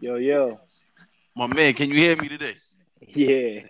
Yo, 0.00 0.14
yo. 0.14 0.58
My 1.36 1.46
man, 1.46 1.74
can 1.74 1.90
you 1.90 1.96
hear 1.96 2.16
me 2.16 2.26
today? 2.26 2.56
Yeah. 3.06 3.60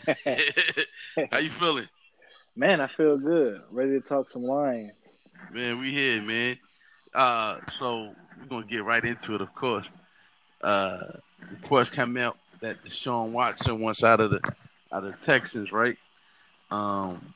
How 1.33 1.39
you 1.39 1.51
feeling? 1.51 1.89
Man, 2.55 2.81
I 2.81 2.87
feel 2.87 3.19
good. 3.19 3.63
Ready 3.73 3.99
to 3.99 4.01
talk 4.01 4.31
some 4.31 4.45
Lions. 4.45 4.93
Man, 5.53 5.81
we 5.81 5.91
here, 5.91 6.23
man. 6.23 6.57
Uh, 7.13 7.57
so 7.81 8.15
we're 8.39 8.47
gonna 8.49 8.65
get 8.65 8.85
right 8.85 9.05
into 9.05 9.35
it, 9.35 9.41
of 9.41 9.53
course. 9.57 9.91
Uh, 10.63 11.01
reports 11.51 11.91
come 11.91 12.17
out 12.17 12.39
that 12.61 12.85
Deshaun 12.85 13.33
Watson 13.33 13.81
wants 13.81 14.05
out 14.05 14.21
of 14.21 14.31
the 14.31 14.41
out 14.93 15.03
of 15.03 15.19
the 15.19 15.27
Texans, 15.27 15.73
right? 15.73 15.99
Um, 16.71 17.35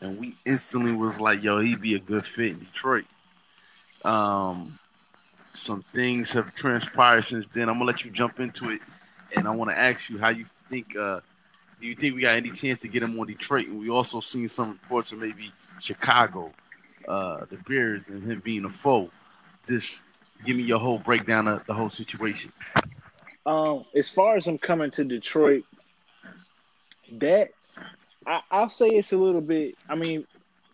and 0.00 0.18
we 0.18 0.36
instantly 0.46 0.92
was 0.92 1.20
like, 1.20 1.42
"Yo, 1.42 1.60
he'd 1.60 1.82
be 1.82 1.96
a 1.96 2.00
good 2.00 2.24
fit 2.24 2.52
in 2.52 2.60
Detroit." 2.60 3.04
Um, 4.06 4.78
some 5.54 5.84
things 5.92 6.30
have 6.32 6.54
transpired 6.54 7.22
since 7.22 7.46
then. 7.52 7.68
I'm 7.68 7.76
gonna 7.76 7.84
let 7.84 8.04
you 8.04 8.10
jump 8.10 8.40
into 8.40 8.70
it, 8.70 8.80
and 9.36 9.46
I 9.46 9.50
want 9.50 9.70
to 9.70 9.78
ask 9.78 10.08
you 10.08 10.18
how 10.18 10.30
you 10.30 10.46
think. 10.68 10.96
Uh, 10.96 11.20
do 11.80 11.88
you 11.88 11.96
think 11.96 12.14
we 12.14 12.22
got 12.22 12.36
any 12.36 12.50
chance 12.50 12.80
to 12.80 12.88
get 12.88 13.02
him 13.02 13.18
on 13.18 13.26
Detroit? 13.26 13.66
And 13.66 13.80
we 13.80 13.90
also 13.90 14.20
seen 14.20 14.48
some 14.48 14.78
reports 14.82 15.10
of 15.10 15.18
maybe 15.18 15.52
Chicago, 15.80 16.52
uh, 17.08 17.44
the 17.50 17.56
Bears, 17.56 18.02
and 18.06 18.22
him 18.22 18.40
being 18.44 18.64
a 18.64 18.70
foe. 18.70 19.10
Just 19.68 20.02
give 20.44 20.56
me 20.56 20.62
your 20.62 20.78
whole 20.78 20.98
breakdown 20.98 21.48
of 21.48 21.66
the 21.66 21.74
whole 21.74 21.90
situation. 21.90 22.52
Um, 23.44 23.84
as 23.96 24.08
far 24.08 24.36
as 24.36 24.46
I'm 24.46 24.58
coming 24.58 24.92
to 24.92 25.04
Detroit, 25.04 25.64
that 27.18 27.50
I, 28.26 28.40
I'll 28.50 28.70
say 28.70 28.88
it's 28.88 29.12
a 29.12 29.18
little 29.18 29.40
bit. 29.40 29.76
I 29.88 29.96
mean, 29.96 30.24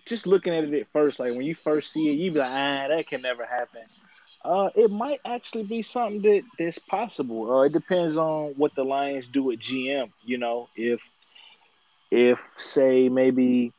just 0.05 0.27
looking 0.27 0.55
at 0.55 0.65
it 0.65 0.75
at 0.75 0.89
first, 0.93 1.19
like 1.19 1.33
when 1.33 1.43
you 1.43 1.55
first 1.55 1.93
see 1.93 2.09
it, 2.09 2.15
you 2.15 2.33
be 2.33 2.39
like, 2.39 2.51
ah, 2.51 2.89
that 2.89 3.07
can 3.07 3.23
never 3.23 3.47
happen. 3.47 3.83
Uh, 4.45 4.71
it 4.75 4.91
might 4.91 5.21
actually 5.25 5.65
be 5.65 5.83
something 5.83 6.23
that 6.23 6.43
that's 6.59 6.79
possible. 6.79 7.51
Uh, 7.51 7.63
it 7.63 7.73
depends 7.73 8.17
on 8.17 8.53
what 8.57 8.75
the 8.75 8.85
Lions 8.85 9.29
do 9.29 9.51
at 9.51 9.59
GM. 9.59 10.11
You 10.25 10.39
know, 10.39 10.69
if 10.77 11.01
if 12.11 12.41
say 12.57 13.09
maybe 13.09 13.73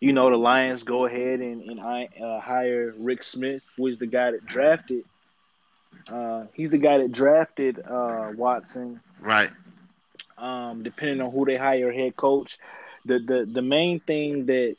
you 0.00 0.12
know 0.12 0.30
the 0.30 0.36
Lions 0.36 0.82
go 0.82 1.06
ahead 1.06 1.40
and 1.40 1.62
and 1.62 1.80
uh, 1.80 2.40
hire 2.40 2.94
Rick 2.98 3.22
Smith, 3.22 3.64
who 3.76 3.86
is 3.86 3.98
the 3.98 4.06
guy 4.06 4.32
that 4.32 4.44
drafted. 4.46 5.04
Uh, 6.08 6.44
he's 6.54 6.70
the 6.70 6.78
guy 6.78 6.98
that 6.98 7.12
drafted 7.12 7.78
uh, 7.80 8.30
Watson. 8.34 9.00
Right. 9.20 9.50
Um, 10.38 10.82
depending 10.82 11.20
on 11.20 11.30
who 11.32 11.44
they 11.44 11.56
hire 11.56 11.92
head 11.92 12.16
coach, 12.16 12.58
the 13.04 13.18
the 13.18 13.48
the 13.50 13.62
main 13.62 14.00
thing 14.00 14.46
that 14.46 14.76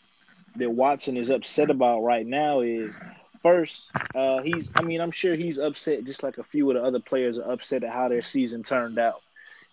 that 0.55 0.69
Watson 0.71 1.17
is 1.17 1.29
upset 1.29 1.69
about 1.69 2.01
right 2.01 2.25
now 2.25 2.61
is 2.61 2.97
first, 3.41 3.89
uh, 4.15 4.41
he's 4.41 4.69
I 4.75 4.81
mean, 4.81 5.01
I'm 5.01 5.11
sure 5.11 5.35
he's 5.35 5.59
upset 5.59 6.05
just 6.05 6.23
like 6.23 6.37
a 6.37 6.43
few 6.43 6.69
of 6.69 6.75
the 6.77 6.83
other 6.83 6.99
players 6.99 7.37
are 7.39 7.51
upset 7.51 7.83
at 7.83 7.93
how 7.93 8.07
their 8.07 8.21
season 8.21 8.63
turned 8.63 8.99
out. 8.99 9.21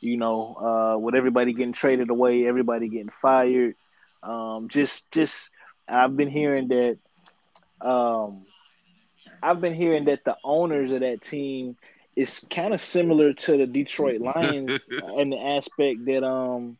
You 0.00 0.16
know, 0.16 0.54
uh, 0.96 0.98
with 0.98 1.14
everybody 1.14 1.52
getting 1.52 1.72
traded 1.72 2.10
away, 2.10 2.46
everybody 2.46 2.88
getting 2.88 3.10
fired. 3.10 3.74
Um, 4.22 4.68
just 4.68 5.10
just 5.10 5.50
I've 5.88 6.16
been 6.16 6.28
hearing 6.28 6.68
that 6.68 6.98
um, 7.80 8.46
I've 9.42 9.60
been 9.60 9.74
hearing 9.74 10.04
that 10.06 10.24
the 10.24 10.36
owners 10.44 10.92
of 10.92 11.00
that 11.00 11.22
team 11.22 11.76
is 12.16 12.44
kind 12.50 12.74
of 12.74 12.80
similar 12.80 13.32
to 13.32 13.56
the 13.56 13.66
Detroit 13.66 14.20
Lions 14.20 14.88
in 15.16 15.30
the 15.30 15.38
aspect 15.38 16.04
that 16.06 16.24
um 16.24 16.76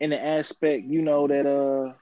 in 0.00 0.10
the 0.10 0.20
aspect, 0.20 0.84
you 0.84 1.02
know, 1.02 1.26
that 1.26 1.46
uh 1.46 1.94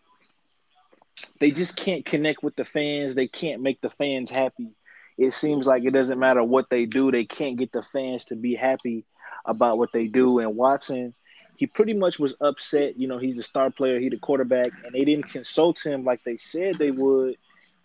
they 1.40 1.50
just 1.50 1.76
can't 1.76 2.04
connect 2.04 2.42
with 2.42 2.54
the 2.54 2.64
fans. 2.64 3.14
They 3.14 3.26
can't 3.26 3.62
make 3.62 3.80
the 3.80 3.90
fans 3.90 4.30
happy. 4.30 4.70
It 5.18 5.32
seems 5.32 5.66
like 5.66 5.84
it 5.84 5.92
doesn't 5.92 6.18
matter 6.18 6.44
what 6.44 6.70
they 6.70 6.86
do, 6.86 7.10
they 7.10 7.24
can't 7.24 7.56
get 7.56 7.72
the 7.72 7.82
fans 7.82 8.24
to 8.26 8.36
be 8.36 8.54
happy 8.54 9.04
about 9.44 9.78
what 9.78 9.90
they 9.92 10.06
do. 10.06 10.38
And 10.38 10.56
Watson, 10.56 11.12
he 11.56 11.66
pretty 11.66 11.92
much 11.92 12.18
was 12.18 12.34
upset. 12.40 12.98
You 12.98 13.08
know, 13.08 13.18
he's 13.18 13.38
a 13.38 13.42
star 13.42 13.70
player, 13.70 13.98
he's 13.98 14.12
a 14.12 14.18
quarterback, 14.18 14.68
and 14.84 14.94
they 14.94 15.04
didn't 15.04 15.30
consult 15.30 15.84
him 15.84 16.04
like 16.04 16.22
they 16.24 16.36
said 16.36 16.76
they 16.78 16.90
would 16.90 17.36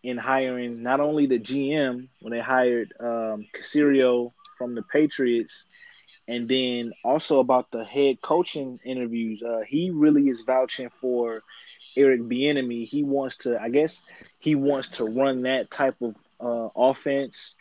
in 0.04 0.18
hiring 0.18 0.84
not 0.84 1.00
only 1.00 1.26
the 1.26 1.40
GM 1.40 2.08
when 2.22 2.32
they 2.32 2.40
hired 2.40 2.94
um, 3.00 3.48
Caserio 3.58 4.32
from 4.58 4.76
the 4.76 4.84
Patriots, 4.84 5.66
and 6.28 6.48
then 6.48 6.94
also 7.04 7.40
about 7.40 7.70
the 7.72 7.84
head 7.84 8.22
coaching 8.22 8.80
interviews. 8.86 9.44
Uh, 9.44 9.62
he 9.68 9.90
really 9.90 10.28
is 10.28 10.44
vouching 10.44 10.90
for 11.02 11.44
Eric 11.96 12.22
Bieniemy. 12.22 12.88
He 12.88 13.04
wants 13.04 13.38
to, 13.38 13.62
I 13.62 13.70
guess, 13.70 14.02
he 14.40 14.56
wants 14.56 14.90
to 14.90 15.06
run 15.06 15.44
that 15.44 15.72
type 15.72 15.96
of 16.02 16.16
uh, 16.40 16.70
offense, 16.76 17.56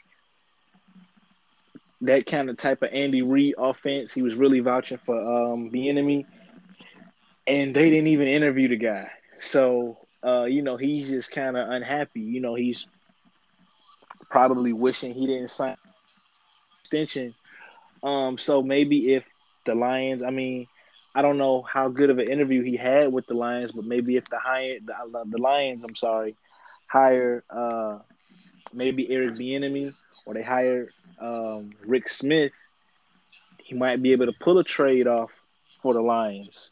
that 2.02 2.26
kind 2.26 2.50
of 2.50 2.56
type 2.56 2.82
of 2.82 2.90
Andy 2.92 3.22
Reid 3.22 3.54
offense. 3.58 4.12
He 4.12 4.22
was 4.22 4.34
really 4.34 4.60
vouching 4.60 4.98
for 4.98 5.16
um, 5.16 5.70
Bieniemy, 5.70 6.26
and 7.46 7.74
they 7.74 7.90
didn't 7.90 8.08
even 8.08 8.28
interview 8.28 8.68
the 8.68 8.76
guy. 8.76 9.10
So, 9.40 9.98
uh, 10.24 10.44
you 10.44 10.62
know, 10.62 10.76
he's 10.76 11.08
just 11.08 11.30
kind 11.30 11.56
of 11.56 11.68
unhappy. 11.68 12.20
You 12.20 12.40
know, 12.40 12.54
he's 12.54 12.86
probably 14.30 14.72
wishing 14.72 15.14
he 15.14 15.26
didn't 15.26 15.50
sign 15.50 15.76
extension. 16.80 17.34
Um, 18.02 18.36
so 18.36 18.62
maybe 18.62 19.14
if 19.14 19.24
the 19.64 19.74
Lions, 19.74 20.22
I 20.22 20.30
mean, 20.30 20.66
I 21.14 21.22
don't 21.22 21.38
know 21.38 21.62
how 21.62 21.88
good 21.88 22.10
of 22.10 22.18
an 22.18 22.28
interview 22.28 22.62
he 22.62 22.76
had 22.76 23.12
with 23.12 23.26
the 23.26 23.34
Lions, 23.34 23.72
but 23.72 23.84
maybe 23.84 24.16
if 24.16 24.24
the 24.28 24.38
high 24.38 24.80
the, 24.84 25.24
the 25.26 25.38
Lions, 25.38 25.84
I'm 25.84 25.94
sorry, 25.94 26.36
hire 26.86 27.44
uh, 27.50 27.98
maybe 28.72 29.10
Eric 29.10 29.34
Bieniemy 29.34 29.94
or 30.26 30.34
they 30.34 30.42
hire 30.42 30.90
um, 31.20 31.70
Rick 31.86 32.08
Smith, 32.08 32.52
he 33.62 33.74
might 33.74 34.02
be 34.02 34.12
able 34.12 34.26
to 34.26 34.32
pull 34.40 34.58
a 34.58 34.64
trade 34.64 35.06
off 35.06 35.30
for 35.82 35.94
the 35.94 36.00
Lions. 36.00 36.70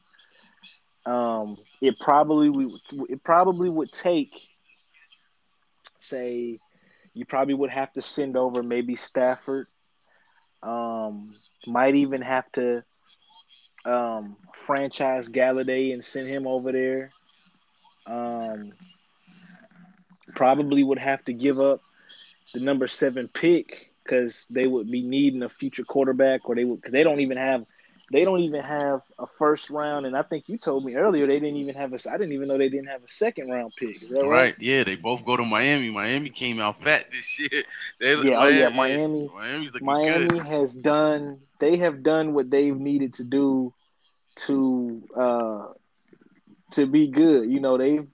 Um, 1.07 1.57
it 1.81 1.99
probably 2.01 2.49
we 2.49 2.81
it 3.09 3.25
probably 3.25 3.69
would 3.69 3.93
take 3.93 4.33
say 5.99 6.59
you 7.15 7.25
probably 7.25 7.55
would 7.55 7.71
have 7.71 7.93
to 7.93 8.03
send 8.03 8.37
over 8.37 8.63
maybe 8.63 8.97
Stafford. 8.97 9.67
Um, 10.63 11.35
might 11.67 11.97
even 11.97 12.23
have 12.23 12.51
to 12.53 12.85
um, 13.85 14.37
franchise 14.55 15.29
Golladay 15.29 15.93
and 15.93 16.05
send 16.05 16.29
him 16.29 16.47
over 16.47 16.73
there. 16.73 17.11
Um, 18.07 18.73
probably 20.35 20.83
would 20.83 20.99
have 20.99 21.25
to 21.25 21.33
give 21.33 21.61
up 21.61 21.81
the 22.55 22.61
number 22.61 22.87
seven 22.87 23.29
pick 23.29 23.91
because 24.03 24.47
they 24.51 24.67
would 24.67 24.91
be 24.91 25.03
needing 25.03 25.43
a 25.43 25.49
future 25.49 25.85
quarterback, 25.85 26.49
or 26.49 26.55
they 26.55 26.65
would 26.65 26.83
cause 26.83 26.93
they 26.93 27.05
don't 27.05 27.21
even 27.21 27.37
have 27.37 27.65
they 28.13 28.27
don't 28.27 28.41
even 28.41 28.61
have 28.61 29.01
a 29.19 29.27
first 29.27 29.71
round. 29.71 30.05
And 30.05 30.15
I 30.15 30.23
think 30.23 30.45
you 30.47 30.59
told 30.59 30.85
me 30.85 30.97
earlier 30.97 31.27
they 31.27 31.41
didn't 31.41 31.57
even 31.57 31.75
have 31.75 31.95
a. 31.95 32.11
I 32.11 32.19
didn't 32.19 32.33
even 32.33 32.47
know 32.47 32.59
they 32.59 32.69
didn't 32.69 32.89
have 32.89 33.03
a 33.03 33.09
second 33.09 33.49
round 33.49 33.73
pick. 33.75 34.03
Is 34.03 34.11
that 34.11 34.21
right? 34.21 34.29
right? 34.29 34.55
Yeah, 34.59 34.85
they 34.85 34.97
both 34.97 35.25
go 35.25 35.37
to 35.37 35.45
Miami. 35.45 35.91
Miami 35.91 36.29
came 36.29 36.61
out 36.61 36.83
fat 36.83 37.07
this 37.11 37.39
year. 37.39 37.65
They, 37.99 38.15
yeah, 38.17 38.39
Miami, 38.39 38.39
oh 38.39 38.49
yeah, 38.49 38.69
Miami. 38.69 39.31
Miami's 39.35 39.71
Miami 39.81 40.29
good. 40.29 40.47
has 40.47 40.75
done. 40.75 41.41
They 41.59 41.79
have 41.79 42.03
done 42.03 42.35
what 42.35 42.51
they've 42.51 42.77
needed 42.77 43.15
to 43.15 43.25
do 43.25 43.73
to 44.35 45.03
uh 45.17 45.67
to 46.73 46.87
be 46.87 47.09
good. 47.09 47.51
You 47.51 47.61
know 47.61 47.79
they've 47.79 48.07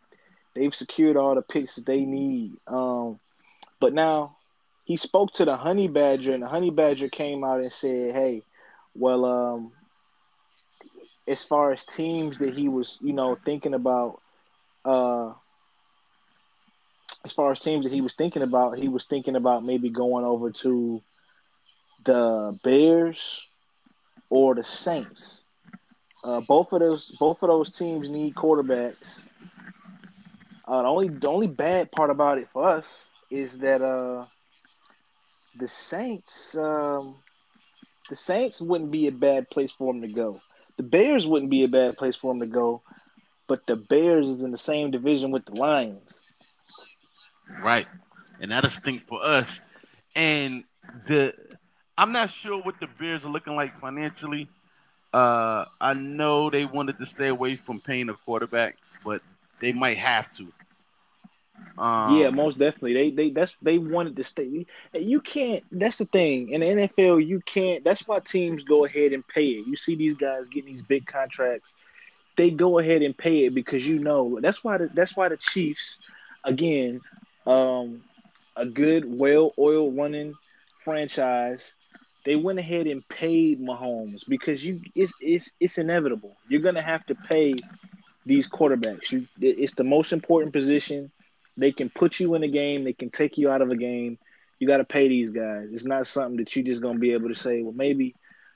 they've 0.54 0.74
secured 0.74 1.16
all 1.16 1.34
the 1.34 1.42
picks 1.42 1.74
that 1.74 1.86
they 1.86 2.02
need. 2.04 2.52
Um, 2.68 3.18
but 3.80 3.92
now 3.92 4.36
he 4.84 4.96
spoke 4.96 5.32
to 5.34 5.44
the 5.44 5.56
honey 5.56 5.88
badger, 5.88 6.34
and 6.34 6.42
the 6.44 6.48
honey 6.48 6.70
badger 6.70 7.08
came 7.08 7.42
out 7.42 7.60
and 7.60 7.72
said, 7.72 8.14
"Hey, 8.14 8.44
well, 8.94 9.24
um, 9.24 9.72
as 11.28 11.44
far 11.44 11.72
as 11.72 11.84
teams 11.84 12.38
that 12.38 12.54
he 12.56 12.68
was, 12.68 12.98
you 13.00 13.12
know, 13.12 13.36
thinking 13.44 13.74
about, 13.74 14.20
uh, 14.84 15.32
as 17.24 17.32
far 17.32 17.52
as 17.52 17.60
teams 17.60 17.84
that 17.84 17.92
he 17.92 18.00
was 18.00 18.14
thinking 18.14 18.42
about, 18.42 18.78
he 18.78 18.88
was 18.88 19.04
thinking 19.04 19.36
about 19.36 19.64
maybe 19.64 19.90
going 19.90 20.24
over 20.24 20.50
to 20.50 21.02
the 22.04 22.58
Bears 22.64 23.44
or 24.30 24.54
the 24.54 24.64
Saints. 24.64 25.44
Uh, 26.24 26.40
both 26.40 26.72
of 26.72 26.80
those, 26.80 27.12
both 27.18 27.42
of 27.42 27.48
those 27.48 27.70
teams 27.72 28.08
need 28.08 28.34
quarterbacks. 28.34 29.20
Uh, 30.66 30.82
the 30.82 30.88
only, 30.88 31.08
the 31.08 31.28
only 31.28 31.46
bad 31.46 31.92
part 31.92 32.10
about 32.10 32.38
it 32.38 32.48
for 32.52 32.68
us 32.68 33.06
is 33.30 33.58
that 33.58 33.82
uh, 33.82 34.24
the 35.58 35.68
Saints, 35.68 36.56
um, 36.56 37.16
the 38.08 38.14
Saints 38.14 38.60
wouldn't 38.60 38.90
be 38.90 39.06
a 39.06 39.12
bad 39.12 39.50
place 39.50 39.72
for 39.72 39.92
him 39.92 40.00
to 40.02 40.08
go. 40.08 40.40
The 40.78 40.84
Bears 40.84 41.26
wouldn't 41.26 41.50
be 41.50 41.64
a 41.64 41.68
bad 41.68 41.98
place 41.98 42.16
for 42.16 42.32
him 42.32 42.40
to 42.40 42.46
go, 42.46 42.82
but 43.46 43.66
the 43.66 43.76
Bears 43.76 44.28
is 44.28 44.42
in 44.42 44.52
the 44.52 44.58
same 44.58 44.90
division 44.90 45.30
with 45.30 45.44
the 45.44 45.52
Lions. 45.52 46.22
Right, 47.60 47.86
and 48.40 48.50
that 48.50 48.64
is 48.64 48.74
stink 48.74 49.06
for 49.06 49.22
us. 49.22 49.60
And 50.14 50.64
the 51.06 51.34
I'm 51.98 52.12
not 52.12 52.30
sure 52.30 52.62
what 52.62 52.78
the 52.78 52.86
Bears 52.86 53.24
are 53.24 53.30
looking 53.30 53.56
like 53.56 53.78
financially. 53.80 54.48
Uh, 55.12 55.64
I 55.80 55.94
know 55.94 56.48
they 56.48 56.64
wanted 56.64 56.98
to 56.98 57.06
stay 57.06 57.26
away 57.26 57.56
from 57.56 57.80
paying 57.80 58.08
a 58.08 58.14
quarterback, 58.14 58.76
but 59.04 59.20
they 59.60 59.72
might 59.72 59.96
have 59.96 60.32
to. 60.36 60.52
Um, 61.78 62.10
yeah, 62.16 62.30
most 62.30 62.58
definitely. 62.58 62.94
They 62.94 63.10
they 63.10 63.30
that's 63.30 63.56
they 63.62 63.78
wanted 63.78 64.16
to 64.16 64.24
stay. 64.24 64.66
You 64.94 65.20
can't. 65.20 65.64
That's 65.70 65.98
the 65.98 66.06
thing 66.06 66.50
in 66.50 66.60
the 66.60 66.70
NFL. 66.70 67.18
You 67.18 67.40
can't. 67.40 67.84
That's 67.84 68.06
why 68.06 68.20
teams 68.20 68.62
go 68.64 68.84
ahead 68.84 69.12
and 69.12 69.26
pay 69.26 69.46
it. 69.46 69.66
You 69.66 69.76
see 69.76 69.94
these 69.96 70.14
guys 70.14 70.48
getting 70.48 70.70
these 70.70 70.82
big 70.82 71.06
contracts. 71.06 71.72
They 72.36 72.50
go 72.50 72.78
ahead 72.78 73.02
and 73.02 73.16
pay 73.16 73.46
it 73.46 73.54
because 73.54 73.86
you 73.86 73.98
know 73.98 74.38
that's 74.40 74.62
why 74.64 74.78
the, 74.78 74.88
that's 74.94 75.16
why 75.16 75.28
the 75.28 75.36
Chiefs, 75.36 75.98
again, 76.44 77.00
um, 77.46 78.02
a 78.56 78.64
good, 78.66 79.04
well-oiled 79.06 79.96
running 79.96 80.34
franchise. 80.84 81.74
They 82.24 82.36
went 82.36 82.58
ahead 82.58 82.86
and 82.86 83.06
paid 83.08 83.60
Mahomes 83.60 84.22
because 84.28 84.64
you 84.64 84.80
it's 84.94 85.12
it's 85.20 85.52
it's 85.60 85.78
inevitable. 85.78 86.36
You're 86.48 86.62
gonna 86.62 86.82
have 86.82 87.04
to 87.06 87.14
pay 87.14 87.54
these 88.26 88.48
quarterbacks. 88.48 89.10
You, 89.10 89.26
it's 89.40 89.74
the 89.74 89.84
most 89.84 90.12
important 90.12 90.52
position. 90.52 91.10
They 91.58 91.72
can 91.72 91.90
put 91.90 92.20
you 92.20 92.34
in 92.34 92.42
a 92.42 92.48
game. 92.48 92.84
They 92.84 92.92
can 92.92 93.10
take 93.10 93.36
you 93.36 93.50
out 93.50 93.62
of 93.62 93.70
a 93.70 93.76
game. 93.76 94.18
You 94.58 94.66
got 94.66 94.78
to 94.78 94.84
pay 94.84 95.08
these 95.08 95.30
guys. 95.30 95.68
It's 95.72 95.84
not 95.84 96.06
something 96.06 96.38
that 96.38 96.54
you're 96.54 96.64
just 96.64 96.80
gonna 96.80 96.98
be 96.98 97.12
able 97.12 97.28
to 97.28 97.34
say, 97.34 97.62
well, 97.62 97.74
maybe, 97.74 98.14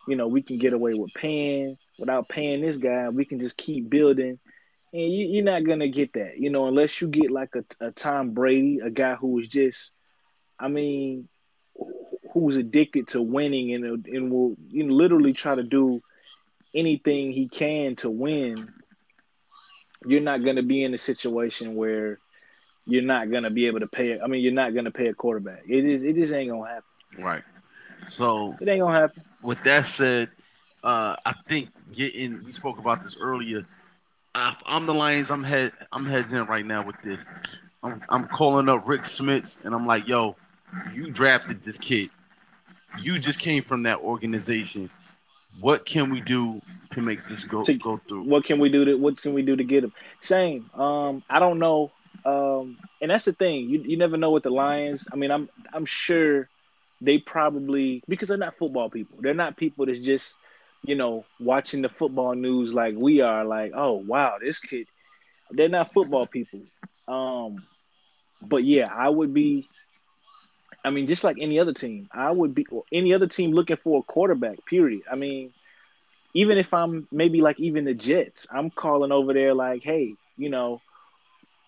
you 0.08 0.16
know, 0.16 0.28
we 0.28 0.42
can 0.42 0.58
get 0.58 0.72
away 0.72 0.94
with 0.94 1.12
paying 1.14 1.76
without 1.98 2.28
paying 2.28 2.60
this 2.60 2.78
guy. 2.78 3.08
We 3.08 3.24
can 3.24 3.40
just 3.40 3.56
keep 3.56 3.88
building, 3.88 4.38
and 4.92 5.12
you, 5.12 5.40
are 5.40 5.44
not 5.44 5.64
gonna 5.64 5.88
get 5.88 6.14
that, 6.14 6.38
you 6.38 6.50
know, 6.50 6.66
unless 6.66 7.00
you 7.00 7.08
get 7.08 7.30
like 7.30 7.54
a, 7.54 7.86
a 7.86 7.90
Tom 7.92 8.30
Brady, 8.30 8.80
a 8.80 8.90
guy 8.90 9.14
who 9.14 9.38
is 9.38 9.48
just, 9.48 9.90
I 10.58 10.68
mean, 10.68 11.28
who's 12.32 12.56
addicted 12.56 13.08
to 13.08 13.22
winning 13.22 13.74
and 13.74 14.06
and 14.06 14.30
will 14.30 14.56
you 14.68 14.84
know, 14.84 14.94
literally 14.94 15.32
try 15.32 15.54
to 15.54 15.62
do 15.62 16.02
anything 16.74 17.32
he 17.32 17.48
can 17.48 17.96
to 17.96 18.10
win, 18.10 18.72
you're 20.06 20.20
not 20.20 20.42
going 20.42 20.56
to 20.56 20.62
be 20.62 20.82
in 20.82 20.94
a 20.94 20.98
situation 20.98 21.74
where 21.74 22.18
you're 22.86 23.02
not 23.02 23.30
going 23.30 23.44
to 23.44 23.50
be 23.50 23.66
able 23.66 23.80
to 23.80 23.86
pay. 23.86 24.20
I 24.20 24.26
mean, 24.26 24.42
you're 24.42 24.52
not 24.52 24.72
going 24.72 24.84
to 24.84 24.90
pay 24.90 25.08
a 25.08 25.14
quarterback. 25.14 25.62
It 25.68 25.84
is. 25.84 26.04
It 26.04 26.16
just 26.16 26.32
ain't 26.32 26.50
going 26.50 26.62
to 26.62 26.68
happen. 26.68 27.24
Right. 27.24 27.42
So 28.10 28.56
it 28.60 28.68
ain't 28.68 28.80
going 28.80 28.94
to 28.94 29.00
happen. 29.00 29.22
With 29.42 29.62
that 29.64 29.86
said, 29.86 30.30
uh, 30.82 31.16
I 31.24 31.34
think 31.48 31.70
getting. 31.92 32.44
We 32.44 32.52
spoke 32.52 32.78
about 32.78 33.04
this 33.04 33.16
earlier. 33.20 33.66
Uh, 34.34 34.54
I'm 34.66 34.86
the 34.86 34.94
Lions. 34.94 35.30
I'm 35.30 35.44
head. 35.44 35.72
I'm 35.92 36.06
heads 36.06 36.32
in 36.32 36.44
right 36.46 36.64
now 36.64 36.84
with 36.84 36.96
this. 37.04 37.18
I'm, 37.82 38.02
I'm 38.08 38.28
calling 38.28 38.68
up 38.68 38.86
Rick 38.86 39.06
Smith, 39.06 39.56
and 39.64 39.74
I'm 39.74 39.86
like, 39.86 40.08
"Yo, 40.08 40.36
you 40.94 41.10
drafted 41.10 41.64
this 41.64 41.78
kid 41.78 42.10
you 43.00 43.18
just 43.18 43.38
came 43.38 43.62
from 43.62 43.84
that 43.84 43.98
organization. 43.98 44.90
What 45.60 45.84
can 45.84 46.10
we 46.10 46.20
do 46.20 46.60
to 46.92 47.02
make 47.02 47.26
this 47.28 47.44
go 47.44 47.62
to, 47.62 47.74
go 47.74 48.00
through? 48.08 48.24
What 48.24 48.44
can 48.44 48.58
we 48.58 48.68
do 48.70 48.84
to 48.86 48.94
what 48.94 49.20
can 49.20 49.34
we 49.34 49.42
do 49.42 49.56
to 49.56 49.64
get 49.64 49.84
him? 49.84 49.92
Same. 50.20 50.70
Um, 50.74 51.22
I 51.28 51.38
don't 51.38 51.58
know. 51.58 51.92
Um, 52.24 52.78
and 53.00 53.10
that's 53.10 53.24
the 53.24 53.32
thing. 53.32 53.68
You 53.68 53.80
you 53.80 53.96
never 53.96 54.16
know 54.16 54.30
what 54.30 54.42
the 54.42 54.50
Lions. 54.50 55.06
I 55.12 55.16
mean, 55.16 55.30
I'm 55.30 55.48
I'm 55.72 55.86
sure 55.86 56.48
they 57.00 57.18
probably 57.18 58.02
because 58.08 58.28
they're 58.28 58.38
not 58.38 58.58
football 58.58 58.90
people. 58.90 59.18
They're 59.20 59.34
not 59.34 59.56
people 59.56 59.86
that's 59.86 60.00
just 60.00 60.36
you 60.84 60.94
know 60.94 61.24
watching 61.40 61.82
the 61.82 61.88
football 61.88 62.34
news 62.34 62.74
like 62.74 62.94
we 62.96 63.20
are. 63.20 63.44
Like, 63.44 63.72
oh 63.74 63.92
wow, 63.94 64.36
this 64.40 64.60
kid. 64.60 64.86
They're 65.50 65.68
not 65.68 65.92
football 65.92 66.26
people. 66.26 66.60
Um, 67.08 67.64
but 68.40 68.64
yeah, 68.64 68.88
I 68.92 69.08
would 69.08 69.34
be 69.34 69.66
I 70.84 70.90
mean, 70.90 71.06
just 71.06 71.24
like 71.24 71.36
any 71.40 71.58
other 71.60 71.72
team, 71.72 72.08
I 72.12 72.30
would 72.30 72.54
be 72.54 72.66
any 72.92 73.14
other 73.14 73.26
team 73.26 73.52
looking 73.52 73.76
for 73.76 74.00
a 74.00 74.02
quarterback. 74.02 74.64
Period. 74.66 75.02
I 75.10 75.14
mean, 75.16 75.52
even 76.34 76.58
if 76.58 76.72
I'm 76.74 77.06
maybe 77.12 77.40
like 77.40 77.60
even 77.60 77.84
the 77.84 77.94
Jets, 77.94 78.46
I'm 78.50 78.70
calling 78.70 79.12
over 79.12 79.32
there 79.32 79.54
like, 79.54 79.82
hey, 79.82 80.14
you 80.36 80.48
know, 80.50 80.80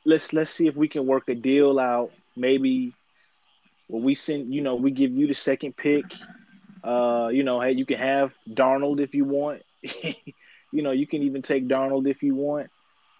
let's 0.04 0.32
let's 0.32 0.52
see 0.52 0.66
if 0.66 0.76
we 0.76 0.88
can 0.88 1.06
work 1.06 1.28
a 1.28 1.34
deal 1.34 1.78
out. 1.78 2.12
Maybe, 2.36 2.94
well, 3.88 4.02
we 4.02 4.14
send 4.14 4.52
you 4.52 4.60
know 4.60 4.74
we 4.74 4.90
give 4.90 5.12
you 5.12 5.26
the 5.26 5.34
second 5.34 5.76
pick. 5.76 6.04
Uh, 6.82 7.28
you 7.32 7.44
know, 7.44 7.60
hey, 7.60 7.72
you 7.72 7.86
can 7.86 7.98
have 7.98 8.32
Darnold 8.48 9.00
if 9.00 9.14
you 9.14 9.24
want. 9.24 9.62
you 9.82 10.82
know, 10.82 10.90
you 10.90 11.06
can 11.06 11.22
even 11.22 11.42
take 11.42 11.66
Darnold 11.66 12.08
if 12.08 12.22
you 12.22 12.34
want. 12.34 12.70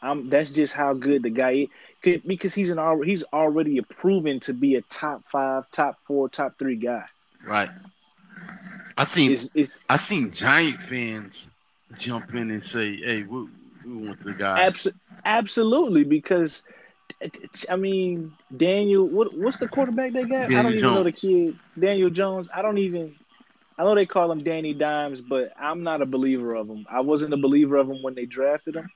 I'm, 0.02 0.28
that's 0.28 0.50
just 0.50 0.75
how 0.75 0.92
good 0.92 1.22
the 1.22 1.31
guy 1.31 1.69
is 2.02 2.20
because 2.26 2.52
he's 2.52 2.69
an 2.69 3.02
he's 3.04 3.25
already 3.32 3.80
proven 3.80 4.40
to 4.40 4.52
be 4.52 4.75
a 4.75 4.82
top 4.82 5.22
five, 5.30 5.70
top 5.70 5.98
four, 6.06 6.28
top 6.28 6.58
three 6.58 6.76
guy. 6.76 7.06
Right. 7.42 7.70
I 8.96 9.04
seen 9.04 9.32
it's, 9.32 9.48
it's, 9.54 9.78
I 9.88 9.96
seen 9.96 10.30
Giant 10.30 10.82
fans 10.82 11.50
jump 11.98 12.34
in 12.34 12.50
and 12.50 12.64
say, 12.64 12.96
"Hey, 12.96 13.22
we, 13.22 13.48
we 13.87 14.08
want 14.08 14.22
the 14.22 14.32
guy." 14.32 14.66
Abs- 14.66 14.88
absolutely, 15.25 16.05
because 16.05 16.62
I 17.71 17.76
mean, 17.76 18.32
Daniel, 18.56 19.06
what 19.06 19.37
what's 19.37 19.59
the 19.59 19.69
quarterback 19.69 20.12
they 20.12 20.25
got? 20.25 20.50
Daniel 20.50 20.59
I 20.59 20.62
don't 20.62 20.75
even 20.75 20.79
Jones. 20.79 20.94
know 20.94 21.05
the 21.05 21.12
kid, 21.12 21.59
Daniel 21.79 22.11
Jones. 22.11 22.49
I 22.55 22.62
don't 22.62 22.79
even. 22.79 23.15
I 23.79 23.85
know 23.85 23.94
they 23.94 24.06
call 24.06 24.31
him 24.31 24.43
Danny 24.43 24.73
Dimes, 24.73 25.21
but 25.21 25.53
I'm 25.59 25.82
not 25.82 26.03
a 26.03 26.06
believer 26.06 26.55
of 26.55 26.69
him. 26.69 26.87
I 26.91 27.00
wasn't 27.00 27.35
a 27.35 27.37
believer 27.38 27.76
of 27.76 27.88
him 27.91 28.03
when 28.03 28.15
they 28.15 28.25
drafted 28.26 28.76
him. 28.76 28.88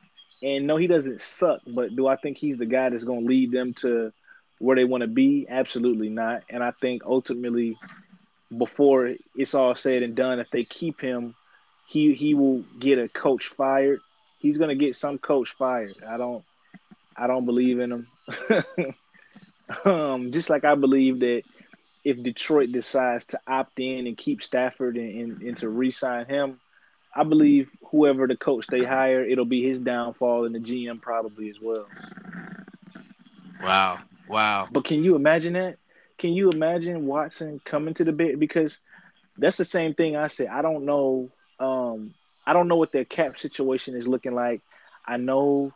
And 0.42 0.66
no, 0.66 0.76
he 0.76 0.86
doesn't 0.86 1.20
suck, 1.20 1.60
but 1.66 1.96
do 1.96 2.06
I 2.06 2.16
think 2.16 2.38
he's 2.38 2.58
the 2.58 2.66
guy 2.66 2.88
that's 2.90 3.04
going 3.04 3.22
to 3.22 3.26
lead 3.26 3.50
them 3.50 3.74
to 3.74 4.12
where 4.58 4.76
they 4.76 4.84
want 4.84 5.02
to 5.02 5.08
be? 5.08 5.46
Absolutely 5.48 6.10
not. 6.10 6.44
And 6.48 6.62
I 6.62 6.70
think 6.80 7.02
ultimately, 7.04 7.76
before 8.56 9.14
it's 9.34 9.54
all 9.54 9.74
said 9.74 10.02
and 10.02 10.14
done, 10.14 10.38
if 10.38 10.50
they 10.50 10.64
keep 10.64 11.00
him, 11.00 11.34
he 11.86 12.14
he 12.14 12.34
will 12.34 12.62
get 12.78 12.98
a 12.98 13.08
coach 13.08 13.48
fired. 13.48 14.00
He's 14.38 14.58
going 14.58 14.70
to 14.70 14.84
get 14.84 14.96
some 14.96 15.18
coach 15.18 15.54
fired. 15.58 15.96
I 16.06 16.16
don't 16.16 16.44
I 17.16 17.26
don't 17.26 17.44
believe 17.44 17.80
in 17.80 17.92
him. 17.92 18.06
um, 19.84 20.30
just 20.30 20.48
like 20.48 20.64
I 20.64 20.74
believe 20.76 21.20
that 21.20 21.42
if 22.04 22.22
Detroit 22.22 22.72
decides 22.72 23.26
to 23.26 23.40
opt 23.46 23.78
in 23.80 24.06
and 24.06 24.16
keep 24.16 24.42
Stafford 24.42 24.96
and, 24.96 25.20
and, 25.20 25.42
and 25.42 25.56
to 25.58 25.68
re-sign 25.68 26.26
him, 26.26 26.60
I 27.14 27.24
believe 27.24 27.68
whoever 27.90 28.26
the 28.26 28.36
coach 28.36 28.66
they 28.68 28.84
hire, 28.84 29.24
it'll 29.24 29.44
be 29.44 29.66
his 29.66 29.80
downfall, 29.80 30.44
and 30.44 30.54
the 30.54 30.60
GM 30.60 31.00
probably 31.00 31.50
as 31.50 31.56
well. 31.60 31.86
Wow, 33.62 33.98
wow! 34.28 34.68
But 34.70 34.84
can 34.84 35.02
you 35.02 35.16
imagine 35.16 35.54
that? 35.54 35.78
Can 36.18 36.32
you 36.32 36.50
imagine 36.50 37.06
Watson 37.06 37.60
coming 37.64 37.94
to 37.94 38.04
the 38.04 38.12
bit? 38.12 38.38
Because 38.38 38.80
that's 39.36 39.56
the 39.56 39.64
same 39.64 39.94
thing 39.94 40.16
I 40.16 40.28
said. 40.28 40.48
I 40.48 40.62
don't 40.62 40.84
know. 40.84 41.30
Um, 41.58 42.14
I 42.48 42.54
don't 42.54 42.66
know 42.66 42.76
what 42.76 42.92
their 42.92 43.04
cap 43.04 43.38
situation 43.38 43.94
is 43.94 44.08
looking 44.08 44.34
like. 44.34 44.62
I 45.06 45.18
know 45.18 45.72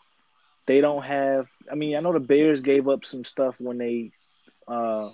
they 0.67 0.81
don't 0.81 1.03
have. 1.03 1.47
I 1.71 1.75
mean, 1.75 1.97
I 1.97 2.01
know 2.01 2.15
the 2.15 2.21
Bears 2.21 2.63
gave 2.63 2.89
up 2.89 3.05
some 3.05 3.25
stuff 3.25 3.57
when 3.59 3.77
they, 3.77 4.13
uh, 4.67 5.11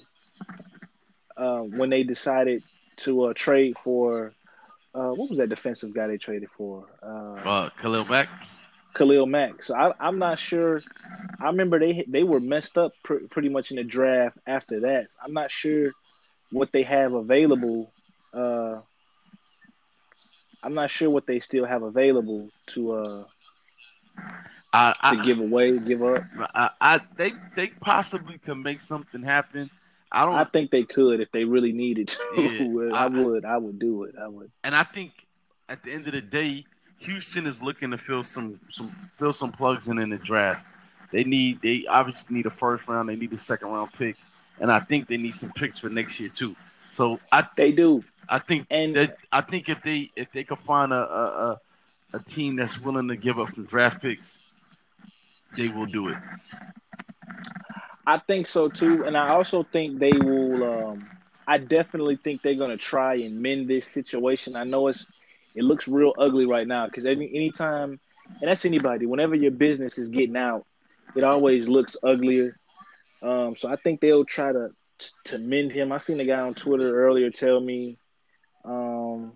uh, 1.37 1.62
when 1.62 1.90
they 1.90 2.05
decided 2.05 2.62
to 2.99 3.25
uh, 3.25 3.32
trade 3.34 3.76
for 3.82 4.34
uh, 4.94 5.10
what 5.10 5.31
was 5.31 5.38
that 5.38 5.49
defensive 5.49 5.93
guy 5.93 6.06
they 6.06 6.16
traded 6.16 6.49
for? 6.56 6.87
Uh, 7.02 7.49
uh 7.49 7.71
Khalil 7.82 8.04
Mack. 8.04 8.28
Khalil 8.94 9.26
Mack. 9.26 9.64
So 9.64 9.75
I, 9.75 10.09
am 10.09 10.21
not 10.21 10.38
sure. 10.38 10.80
I 11.40 11.47
remember 11.47 11.80
they 11.80 12.04
they 12.06 12.23
were 12.23 12.40
messed 12.40 12.78
up 12.78 12.92
pr- 13.02 13.26
pretty 13.30 13.49
much 13.49 13.73
in 13.73 13.78
the 13.78 13.85
draft 13.85 14.38
after 14.47 14.78
that. 14.82 15.09
I'm 15.21 15.32
not 15.32 15.50
sure 15.50 15.90
what 16.52 16.71
they 16.71 16.85
have 16.85 17.14
available. 17.14 17.92
Uh, 18.32 18.82
I'm 20.62 20.74
not 20.74 20.90
sure 20.90 21.10
what 21.10 21.26
they 21.26 21.40
still 21.40 21.64
have 21.64 21.82
available 21.82 22.50
to 22.68 22.92
uh, 22.92 23.24
I, 24.72 24.94
I, 25.00 25.16
to 25.16 25.22
give 25.22 25.38
away, 25.38 25.78
give 25.78 26.02
up. 26.02 26.24
I, 26.54 26.70
I 26.80 27.00
they 27.16 27.32
they 27.54 27.68
possibly 27.68 28.38
could 28.38 28.58
make 28.58 28.80
something 28.80 29.22
happen. 29.22 29.70
I 30.10 30.24
don't. 30.24 30.34
I 30.34 30.44
think 30.44 30.70
they 30.70 30.84
could 30.84 31.20
if 31.20 31.30
they 31.32 31.44
really 31.44 31.72
needed 31.72 32.08
to. 32.08 32.18
Yeah, 32.36 32.96
I, 32.96 33.04
I, 33.04 33.08
would. 33.08 33.44
I 33.44 33.56
would 33.56 33.78
do 33.78 34.04
it. 34.04 34.14
I 34.20 34.28
would. 34.28 34.50
And 34.64 34.74
I 34.74 34.84
think 34.84 35.12
at 35.68 35.82
the 35.82 35.92
end 35.92 36.06
of 36.06 36.12
the 36.12 36.20
day, 36.20 36.64
Houston 36.98 37.46
is 37.46 37.60
looking 37.62 37.90
to 37.90 37.98
fill 37.98 38.24
some 38.24 38.60
some 38.70 38.94
fill 39.18 39.32
some 39.32 39.52
plugs 39.52 39.88
in 39.88 39.98
in 39.98 40.10
the 40.10 40.18
draft. 40.18 40.64
They 41.12 41.24
need. 41.24 41.62
They 41.62 41.84
obviously 41.88 42.36
need 42.36 42.46
a 42.46 42.50
first 42.50 42.86
round. 42.88 43.08
They 43.08 43.16
need 43.16 43.32
a 43.32 43.38
second 43.38 43.68
round 43.68 43.92
pick, 43.92 44.16
and 44.60 44.70
I 44.70 44.80
think 44.80 45.08
they 45.08 45.16
need 45.16 45.34
some 45.34 45.52
picks 45.52 45.78
for 45.78 45.88
next 45.88 46.20
year 46.20 46.30
too. 46.30 46.56
So 46.94 47.20
I 47.32 47.46
they 47.56 47.72
do. 47.72 48.04
I 48.28 48.38
think 48.38 48.66
and 48.70 48.94
that, 48.97 49.16
I 49.32 49.40
think 49.40 49.68
if 49.68 49.82
they 49.82 50.11
if 50.16 50.30
they 50.32 50.44
could 50.44 50.58
find 50.58 50.92
a, 50.92 50.97
a 50.97 51.61
a 52.14 52.18
team 52.20 52.56
that's 52.56 52.78
willing 52.80 53.08
to 53.08 53.16
give 53.16 53.38
up 53.38 53.54
some 53.54 53.64
draft 53.64 54.02
picks, 54.02 54.42
they 55.56 55.68
will 55.68 55.87
do 55.87 56.08
it. 56.08 56.16
I 58.06 58.18
think 58.18 58.49
so 58.49 58.68
too, 58.68 59.04
and 59.04 59.16
I 59.16 59.28
also 59.28 59.62
think 59.62 59.99
they 59.99 60.12
will. 60.12 60.64
Um, 60.64 61.11
I 61.47 61.58
definitely 61.58 62.16
think 62.16 62.42
they're 62.42 62.54
going 62.54 62.70
to 62.70 62.76
try 62.76 63.14
and 63.16 63.40
mend 63.40 63.68
this 63.68 63.87
situation. 63.87 64.56
I 64.56 64.64
know 64.64 64.88
it's 64.88 65.06
it 65.54 65.64
looks 65.64 65.88
real 65.88 66.14
ugly 66.18 66.47
right 66.47 66.66
now 66.66 66.87
because 66.87 67.04
any 67.06 67.28
anytime, 67.35 67.99
and 68.40 68.50
that's 68.50 68.64
anybody. 68.64 69.06
Whenever 69.06 69.35
your 69.35 69.50
business 69.50 69.99
is 69.99 70.08
getting 70.08 70.37
out, 70.37 70.66
it 71.16 71.25
always 71.25 71.68
looks 71.68 71.97
uglier. 72.02 72.58
Um, 73.23 73.56
so 73.56 73.68
I 73.68 73.76
think 73.76 74.00
they'll 74.00 74.25
try 74.25 74.52
to 74.52 74.70
to 75.25 75.38
mend 75.38 75.73
him. 75.73 75.92
I 75.92 75.99
seen 75.99 76.20
a 76.20 76.25
guy 76.25 76.40
on 76.40 76.54
Twitter 76.54 76.94
earlier 76.97 77.30
tell 77.30 77.61
me, 77.61 77.99
um, 78.64 79.32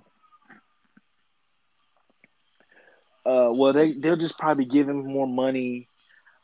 uh, 3.25 3.49
well 3.53 3.73
they 3.73 3.93
they'll 3.93 4.17
just 4.17 4.39
probably 4.39 4.65
give 4.65 4.89
him 4.89 5.07
more 5.07 5.27
money 5.27 5.89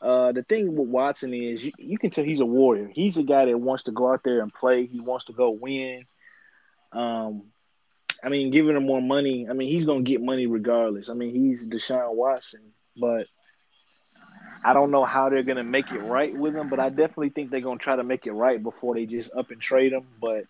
Uh, 0.00 0.30
the 0.30 0.44
thing 0.44 0.76
with 0.76 0.88
Watson 0.88 1.34
is 1.34 1.64
you, 1.64 1.72
you, 1.76 1.98
can 1.98 2.10
tell 2.10 2.24
he's 2.24 2.40
a 2.40 2.46
warrior. 2.46 2.88
He's 2.94 3.16
a 3.16 3.24
guy 3.24 3.46
that 3.46 3.58
wants 3.58 3.84
to 3.84 3.90
go 3.90 4.12
out 4.12 4.22
there 4.22 4.42
and 4.42 4.54
play. 4.54 4.86
He 4.86 5.00
wants 5.00 5.24
to 5.24 5.32
go 5.32 5.50
win. 5.50 6.04
Um, 6.92 7.44
I 8.22 8.28
mean, 8.28 8.50
giving 8.50 8.76
him 8.76 8.86
more 8.86 9.02
money. 9.02 9.48
I 9.48 9.54
mean, 9.54 9.68
he's 9.68 9.86
gonna 9.86 10.02
get 10.02 10.22
money 10.22 10.46
regardless. 10.46 11.08
I 11.08 11.14
mean, 11.14 11.34
he's 11.34 11.66
Deshaun 11.66 12.14
Watson, 12.14 12.60
but 12.96 13.26
I 14.64 14.72
don't 14.72 14.90
know 14.90 15.04
how 15.04 15.28
they're 15.28 15.42
gonna 15.42 15.64
make 15.64 15.90
it 15.90 15.98
right 15.98 16.36
with 16.36 16.54
him. 16.54 16.68
But 16.68 16.80
I 16.80 16.88
definitely 16.88 17.30
think 17.30 17.50
they're 17.50 17.60
gonna 17.60 17.78
try 17.78 17.96
to 17.96 18.04
make 18.04 18.26
it 18.26 18.32
right 18.32 18.62
before 18.62 18.94
they 18.94 19.06
just 19.06 19.34
up 19.34 19.50
and 19.50 19.60
trade 19.60 19.92
him. 19.92 20.06
But 20.20 20.44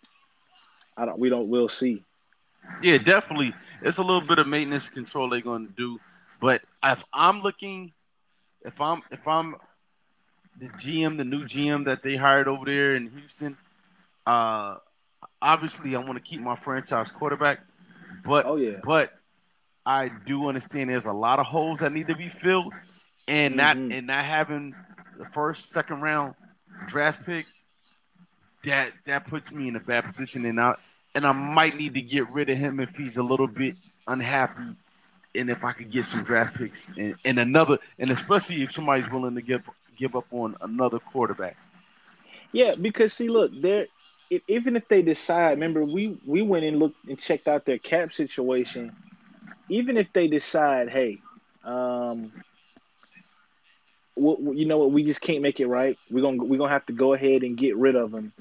I 0.97 1.05
don't. 1.05 1.19
We 1.19 1.29
don't. 1.29 1.49
We'll 1.49 1.69
see. 1.69 2.05
Yeah, 2.83 2.99
definitely. 2.99 3.55
It's 3.83 3.99
a 3.99 4.03
little 4.03 4.21
bit 4.21 4.39
of 4.39 4.47
maintenance 4.47 4.89
control 4.89 5.31
they're 5.31 5.41
to 5.41 5.69
do. 5.77 5.99
But 6.41 6.63
if 6.83 7.03
I'm 7.13 7.43
looking, 7.43 7.93
if 8.65 8.81
I'm 8.81 9.03
if 9.11 9.27
I'm 9.27 9.57
the 10.59 10.67
GM, 10.67 11.17
the 11.17 11.25
new 11.25 11.45
GM 11.45 11.87
that 11.87 12.03
they 12.03 12.17
hired 12.17 12.49
over 12.49 12.65
there 12.65 12.95
in 12.95 13.11
Houston, 13.11 13.57
uh, 14.27 14.77
obviously 15.41 15.95
I 15.97 15.99
want 15.99 16.15
to 16.15 16.21
keep 16.21 16.41
my 16.41 16.57
franchise 16.57 17.11
quarterback. 17.11 17.61
But 18.25 18.47
oh 18.47 18.57
yeah, 18.57 18.79
but 18.85 19.11
I 19.85 20.11
do 20.27 20.49
understand 20.49 20.91
there's 20.91 21.05
a 21.05 21.13
lot 21.13 21.39
of 21.39 21.47
holes 21.47 21.81
that 21.81 21.93
need 21.93 22.09
to 22.09 22.17
be 22.17 22.29
filled, 22.29 22.73
and 23.27 23.55
mm-hmm. 23.55 23.57
not 23.57 23.97
and 23.97 24.07
not 24.07 24.25
having 24.25 24.75
the 25.19 25.27
first, 25.27 25.71
second 25.71 26.01
round 26.01 26.35
draft 26.87 27.27
pick 27.27 27.47
that 28.65 28.93
that 29.07 29.27
puts 29.27 29.51
me 29.51 29.69
in 29.69 29.77
a 29.77 29.81
bad 29.81 30.05
position, 30.05 30.45
and 30.45 30.61
I 30.61 30.75
and 31.15 31.27
I 31.27 31.33
might 31.33 31.77
need 31.77 31.95
to 31.95 32.03
get 32.03 32.31
rid 32.31 32.51
of 32.51 32.59
him 32.59 32.81
if 32.81 32.91
he's 32.97 33.17
a 33.17 33.23
little 33.23 33.47
bit 33.47 33.77
unhappy, 34.07 34.77
and 35.35 35.51
if 35.51 35.65
I 35.65 35.73
could 35.73 35.91
get 35.91 36.07
some 36.07 36.25
draft 36.25 36.57
picks 36.57 36.89
and, 36.97 37.15
and 37.25 37.39
another, 37.39 37.79
and 37.99 38.11
especially 38.11 38.63
if 38.63 38.73
somebody's 38.73 39.11
willing 39.11 39.35
to 39.35 39.43
give 39.43 39.63
give 39.97 40.17
up 40.17 40.27
on 40.31 40.57
another 40.61 40.99
quarterback. 40.99 41.57
Yeah, 42.53 42.75
because 42.75 43.13
see, 43.13 43.29
look, 43.29 43.53
there. 43.61 43.87
Even 44.47 44.77
if 44.77 44.87
they 44.89 45.01
decide, 45.01 45.53
remember 45.53 45.85
we 45.85 46.19
we 46.27 46.43
went 46.43 46.65
and 46.65 46.79
looked 46.79 47.03
and 47.09 47.19
checked 47.19 47.49
out 47.49 47.65
their 47.65 47.79
cap 47.79 48.13
situation. 48.13 48.95
Even 49.71 49.97
if 49.97 50.13
they 50.13 50.29
decide, 50.29 50.89
hey, 50.89 51.21
um, 51.65 52.33
you 54.17 54.67
know 54.67 54.79
what, 54.79 54.93
we 54.93 55.05
just 55.05 55.21
can't 55.21 55.43
make 55.43 55.61
it 55.61 55.67
right. 55.67 55.99
We're 56.11 56.23
gonna 56.23 56.45
we're 56.45 56.59
gonna 56.59 56.73
have 56.73 56.87
to 56.87 56.93
go 56.93 57.15
ahead 57.15 57.43
and 57.43 57.57
get 57.57 57.77
rid 57.77 57.97
of 57.97 58.13
him. 58.13 58.33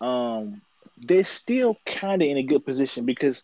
Um, 0.00 0.62
they're 0.98 1.24
still 1.24 1.78
kind 1.86 2.22
of 2.22 2.28
in 2.28 2.36
a 2.36 2.42
good 2.42 2.64
position 2.64 3.06
because 3.06 3.42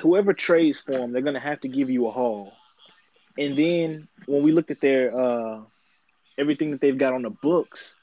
whoever 0.00 0.32
trades 0.32 0.80
for 0.80 0.92
them, 0.92 1.12
they're 1.12 1.22
going 1.22 1.34
to 1.34 1.40
have 1.40 1.60
to 1.60 1.68
give 1.68 1.90
you 1.90 2.06
a 2.06 2.10
haul. 2.10 2.52
And 3.38 3.56
then 3.58 4.08
when 4.26 4.42
we 4.42 4.52
look 4.52 4.70
at 4.70 4.80
their 4.80 5.16
uh, 5.18 5.60
everything 6.38 6.70
that 6.70 6.80
they've 6.80 6.96
got 6.96 7.12
on 7.12 7.22
the 7.22 7.30
books, 7.30 7.96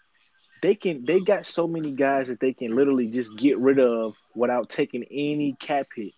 they 0.62 0.76
can 0.76 1.06
they 1.06 1.20
got 1.20 1.46
so 1.46 1.68
many 1.68 1.92
guys 1.92 2.28
that 2.28 2.40
they 2.40 2.54
can 2.54 2.76
literally 2.76 3.08
just 3.08 3.36
get 3.38 3.58
rid 3.58 3.80
of 3.80 4.14
without 4.36 4.70
taking 4.70 5.04
any 5.10 5.56
cap 5.60 5.88
hit. 5.96 6.14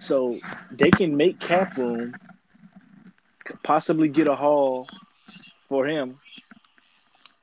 So 0.00 0.40
they 0.72 0.90
can 0.90 1.16
make 1.16 1.38
cap 1.38 1.76
room, 1.76 2.14
possibly 3.62 4.08
get 4.08 4.28
a 4.28 4.34
haul 4.34 4.88
for 5.68 5.86
him. 5.86 6.18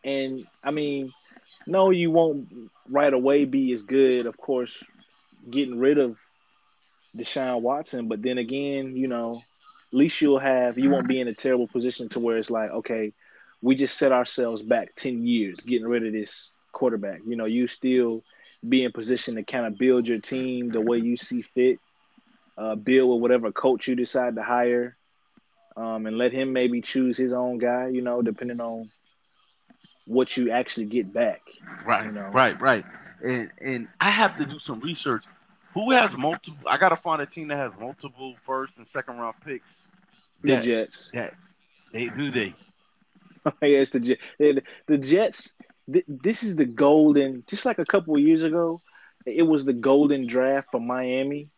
And 0.03 0.45
I 0.63 0.71
mean, 0.71 1.11
no, 1.65 1.91
you 1.91 2.11
won't 2.11 2.71
right 2.89 3.13
away 3.13 3.45
be 3.45 3.71
as 3.71 3.83
good, 3.83 4.25
of 4.25 4.37
course, 4.37 4.83
getting 5.49 5.79
rid 5.79 5.97
of 5.97 6.17
Deshaun 7.15 7.61
Watson. 7.61 8.07
But 8.07 8.21
then 8.21 8.37
again, 8.37 8.95
you 8.95 9.07
know, 9.07 9.41
at 9.91 9.97
least 9.97 10.21
you'll 10.21 10.39
have 10.39 10.77
you 10.77 10.89
won't 10.89 11.07
be 11.07 11.19
in 11.19 11.27
a 11.27 11.33
terrible 11.33 11.67
position 11.67 12.09
to 12.09 12.19
where 12.19 12.37
it's 12.37 12.49
like, 12.49 12.69
okay, 12.71 13.13
we 13.61 13.75
just 13.75 13.97
set 13.97 14.11
ourselves 14.11 14.61
back 14.61 14.95
ten 14.95 15.25
years 15.25 15.59
getting 15.59 15.87
rid 15.87 16.05
of 16.05 16.13
this 16.13 16.51
quarterback. 16.71 17.21
You 17.25 17.35
know, 17.35 17.45
you 17.45 17.67
still 17.67 18.23
be 18.67 18.83
in 18.83 18.91
position 18.91 19.35
to 19.35 19.43
kind 19.43 19.65
of 19.65 19.77
build 19.77 20.07
your 20.07 20.19
team 20.19 20.69
the 20.69 20.81
way 20.81 20.97
you 20.97 21.17
see 21.17 21.41
fit, 21.41 21.79
uh, 22.57 22.75
build 22.75 23.09
with 23.09 23.21
whatever 23.21 23.51
coach 23.51 23.87
you 23.87 23.95
decide 23.95 24.35
to 24.35 24.43
hire, 24.43 24.97
um, 25.77 26.05
and 26.05 26.17
let 26.17 26.33
him 26.33 26.53
maybe 26.53 26.81
choose 26.81 27.17
his 27.17 27.33
own 27.33 27.57
guy. 27.57 27.87
You 27.87 28.01
know, 28.01 28.21
depending 28.21 28.61
on 28.61 28.89
what 30.05 30.35
you 30.35 30.51
actually 30.51 30.85
get 30.85 31.13
back. 31.13 31.41
Right, 31.85 32.05
you 32.05 32.11
know? 32.11 32.29
right, 32.33 32.59
right. 32.59 32.85
And 33.23 33.51
and 33.61 33.87
I 33.99 34.09
have 34.09 34.37
to 34.37 34.45
do 34.45 34.59
some 34.59 34.79
research. 34.79 35.23
Who 35.73 35.91
has 35.91 36.15
multiple? 36.17 36.67
I 36.67 36.77
gotta 36.77 36.95
find 36.95 37.21
a 37.21 37.25
team 37.25 37.49
that 37.49 37.57
has 37.57 37.71
multiple 37.79 38.35
first 38.41 38.73
and 38.77 38.87
second 38.87 39.17
round 39.17 39.35
picks. 39.45 39.79
That, 40.43 40.61
the 40.61 40.67
Jets. 40.67 41.09
That 41.13 41.33
they 41.93 42.07
do 42.07 42.31
they. 42.31 42.55
yes, 43.61 43.91
the 43.91 43.99
Jets. 43.99 44.21
The, 44.39 44.61
the 44.87 44.97
Jets. 44.97 45.53
this 45.87 46.43
is 46.43 46.55
the 46.55 46.65
golden. 46.65 47.43
Just 47.47 47.65
like 47.65 47.79
a 47.79 47.85
couple 47.85 48.15
of 48.15 48.21
years 48.21 48.43
ago, 48.43 48.79
it 49.25 49.43
was 49.43 49.65
the 49.65 49.73
golden 49.73 50.27
draft 50.27 50.69
for 50.71 50.79
Miami. 50.79 51.49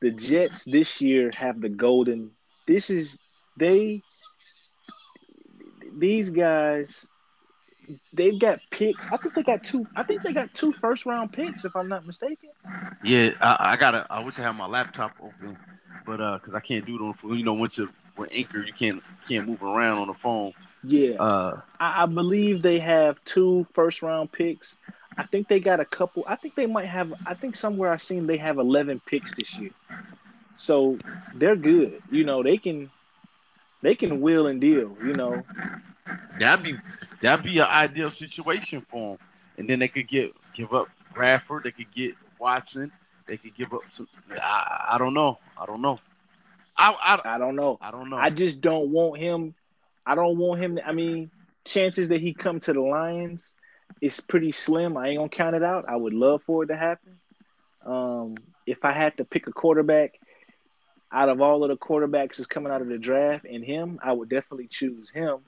The 0.00 0.10
Jets 0.10 0.64
this 0.64 1.00
year 1.00 1.30
have 1.34 1.60
the 1.60 1.68
golden. 1.68 2.32
This 2.66 2.90
is 2.90 3.18
they. 3.56 4.02
These 5.96 6.30
guys 6.30 7.08
they've 8.12 8.38
got 8.38 8.60
picks. 8.70 9.06
I 9.10 9.16
think 9.16 9.34
they 9.34 9.42
got 9.42 9.64
two. 9.64 9.86
I 9.96 10.02
think 10.02 10.22
they 10.22 10.32
got 10.32 10.52
two 10.54 10.72
first 10.72 11.06
round 11.06 11.32
picks, 11.32 11.64
if 11.64 11.74
I'm 11.76 11.88
not 11.88 12.06
mistaken. 12.06 12.50
Yeah, 13.04 13.30
I, 13.40 13.72
I 13.72 13.76
gotta. 13.76 14.06
I 14.10 14.20
wish 14.20 14.38
I 14.38 14.42
had 14.42 14.52
my 14.52 14.66
laptop 14.66 15.12
open, 15.20 15.56
but 16.06 16.20
uh, 16.20 16.38
because 16.38 16.54
I 16.54 16.60
can't 16.60 16.84
do 16.86 16.96
it 16.96 17.00
on 17.00 17.14
phone. 17.14 17.38
You 17.38 17.44
know, 17.44 17.54
once 17.54 17.78
you 17.78 17.88
with 18.16 18.30
Anchor, 18.32 18.62
you 18.62 18.72
can't 18.72 19.02
can't 19.28 19.46
move 19.46 19.62
around 19.62 19.98
on 19.98 20.08
the 20.08 20.14
phone. 20.14 20.52
Yeah, 20.84 21.16
uh, 21.16 21.60
I, 21.80 22.04
I 22.04 22.06
believe 22.06 22.62
they 22.62 22.78
have 22.78 23.22
two 23.24 23.66
first 23.74 24.02
round 24.02 24.32
picks. 24.32 24.76
I 25.16 25.24
think 25.24 25.48
they 25.48 25.58
got 25.58 25.80
a 25.80 25.84
couple. 25.84 26.24
I 26.26 26.36
think 26.36 26.54
they 26.54 26.66
might 26.66 26.86
have. 26.86 27.12
I 27.26 27.34
think 27.34 27.56
somewhere 27.56 27.92
I've 27.92 28.02
seen 28.02 28.26
they 28.26 28.36
have 28.36 28.58
eleven 28.58 29.00
picks 29.04 29.34
this 29.34 29.58
year. 29.58 29.70
So 30.56 30.98
they're 31.34 31.56
good. 31.56 32.02
You 32.10 32.24
know, 32.24 32.42
they 32.42 32.58
can 32.58 32.90
they 33.82 33.94
can 33.94 34.20
will 34.20 34.46
and 34.46 34.60
deal. 34.60 34.96
You 35.02 35.14
know, 35.14 35.42
That'd 36.38 36.64
be 36.64 36.76
that'd 37.22 37.44
be 37.44 37.58
an 37.58 37.66
ideal 37.66 38.10
situation 38.10 38.80
for 38.80 39.16
them. 39.16 39.26
And 39.58 39.68
then 39.68 39.78
they 39.78 39.88
could 39.88 40.08
get 40.08 40.32
give 40.54 40.72
up 40.72 40.88
Bradford. 41.14 41.64
They 41.64 41.72
could 41.72 41.92
get 41.94 42.14
Watson. 42.38 42.92
They 43.26 43.36
could 43.36 43.56
give 43.56 43.72
up 43.72 43.82
some. 43.94 44.08
I, 44.30 44.88
I 44.92 44.98
don't 44.98 45.14
know. 45.14 45.38
I 45.56 45.66
don't 45.66 45.82
know. 45.82 45.98
I, 46.76 46.92
I, 46.92 47.34
I 47.34 47.38
don't 47.38 47.56
know. 47.56 47.78
I 47.80 47.90
don't 47.90 48.08
know. 48.08 48.16
I 48.16 48.30
just 48.30 48.60
don't 48.60 48.90
want 48.90 49.20
him. 49.20 49.54
I 50.06 50.14
don't 50.14 50.38
want 50.38 50.62
him. 50.62 50.76
To, 50.76 50.86
I 50.86 50.92
mean, 50.92 51.30
chances 51.64 52.08
that 52.08 52.20
he 52.20 52.32
come 52.32 52.60
to 52.60 52.72
the 52.72 52.80
Lions 52.80 53.54
is 54.00 54.20
pretty 54.20 54.52
slim. 54.52 54.96
I 54.96 55.08
ain't 55.08 55.18
gonna 55.18 55.28
count 55.28 55.56
it 55.56 55.62
out. 55.62 55.86
I 55.88 55.96
would 55.96 56.14
love 56.14 56.42
for 56.46 56.62
it 56.62 56.68
to 56.68 56.76
happen. 56.76 57.18
Um, 57.84 58.36
if 58.66 58.84
I 58.84 58.92
had 58.92 59.16
to 59.16 59.24
pick 59.24 59.46
a 59.46 59.52
quarterback 59.52 60.18
out 61.10 61.28
of 61.28 61.40
all 61.40 61.62
of 61.64 61.68
the 61.68 61.76
quarterbacks 61.76 62.36
that's 62.36 62.46
coming 62.46 62.72
out 62.72 62.82
of 62.82 62.88
the 62.88 62.98
draft 62.98 63.44
and 63.44 63.64
him, 63.64 63.98
I 64.02 64.12
would 64.12 64.28
definitely 64.28 64.68
choose 64.68 65.08
him. 65.10 65.38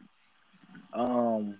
Um, 0.93 1.57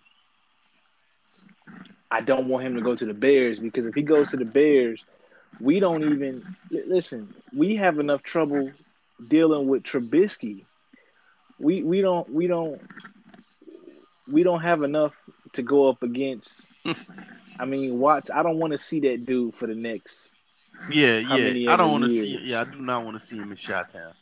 I 2.11 2.21
don't 2.21 2.49
want 2.49 2.67
him 2.67 2.75
to 2.77 2.83
go 2.83 2.95
to 2.97 3.05
the 3.05 3.15
Bears 3.15 3.59
because 3.59 3.87
if 3.87 3.95
he 3.95 4.03
goes 4.03 4.31
to 4.31 4.37
the 4.37 4.45
Bears, 4.45 5.03
we 5.61 5.79
don't 5.81 6.03
even 6.13 6.57
listen. 6.71 7.35
We 7.55 7.77
have 7.77 7.99
enough 7.99 8.23
trouble 8.23 8.71
dealing 9.29 9.69
with 9.69 9.83
Trubisky. 9.85 10.65
We 11.59 11.83
we 11.83 12.01
don't 12.01 12.29
we 12.33 12.47
don't 12.47 12.81
we 14.31 14.43
don't 14.43 14.63
have 14.63 14.83
enough 14.83 15.13
to 15.53 15.63
go 15.63 15.89
up 15.89 16.03
against. 16.03 16.67
I 17.59 17.65
mean, 17.67 17.99
Watts. 17.99 18.31
I 18.31 18.43
don't 18.43 18.59
want 18.59 18.73
to 18.73 18.79
see 18.79 19.01
that 19.01 19.27
dude 19.27 19.55
for 19.55 19.67
the 19.67 19.75
next. 19.75 20.33
Yeah, 20.91 21.19
yeah. 21.19 21.73
I 21.73 21.77
don't 21.77 21.93
want 21.93 22.05
to 22.05 22.11
see. 22.11 22.39
Yeah, 22.43 22.63
I 22.63 22.65
do 22.65 22.81
not 22.81 23.05
want 23.05 23.21
to 23.21 23.27
see 23.27 23.37
him 23.37 23.51
in 23.51 23.57
Shot 23.57 23.93
Town 23.93 24.15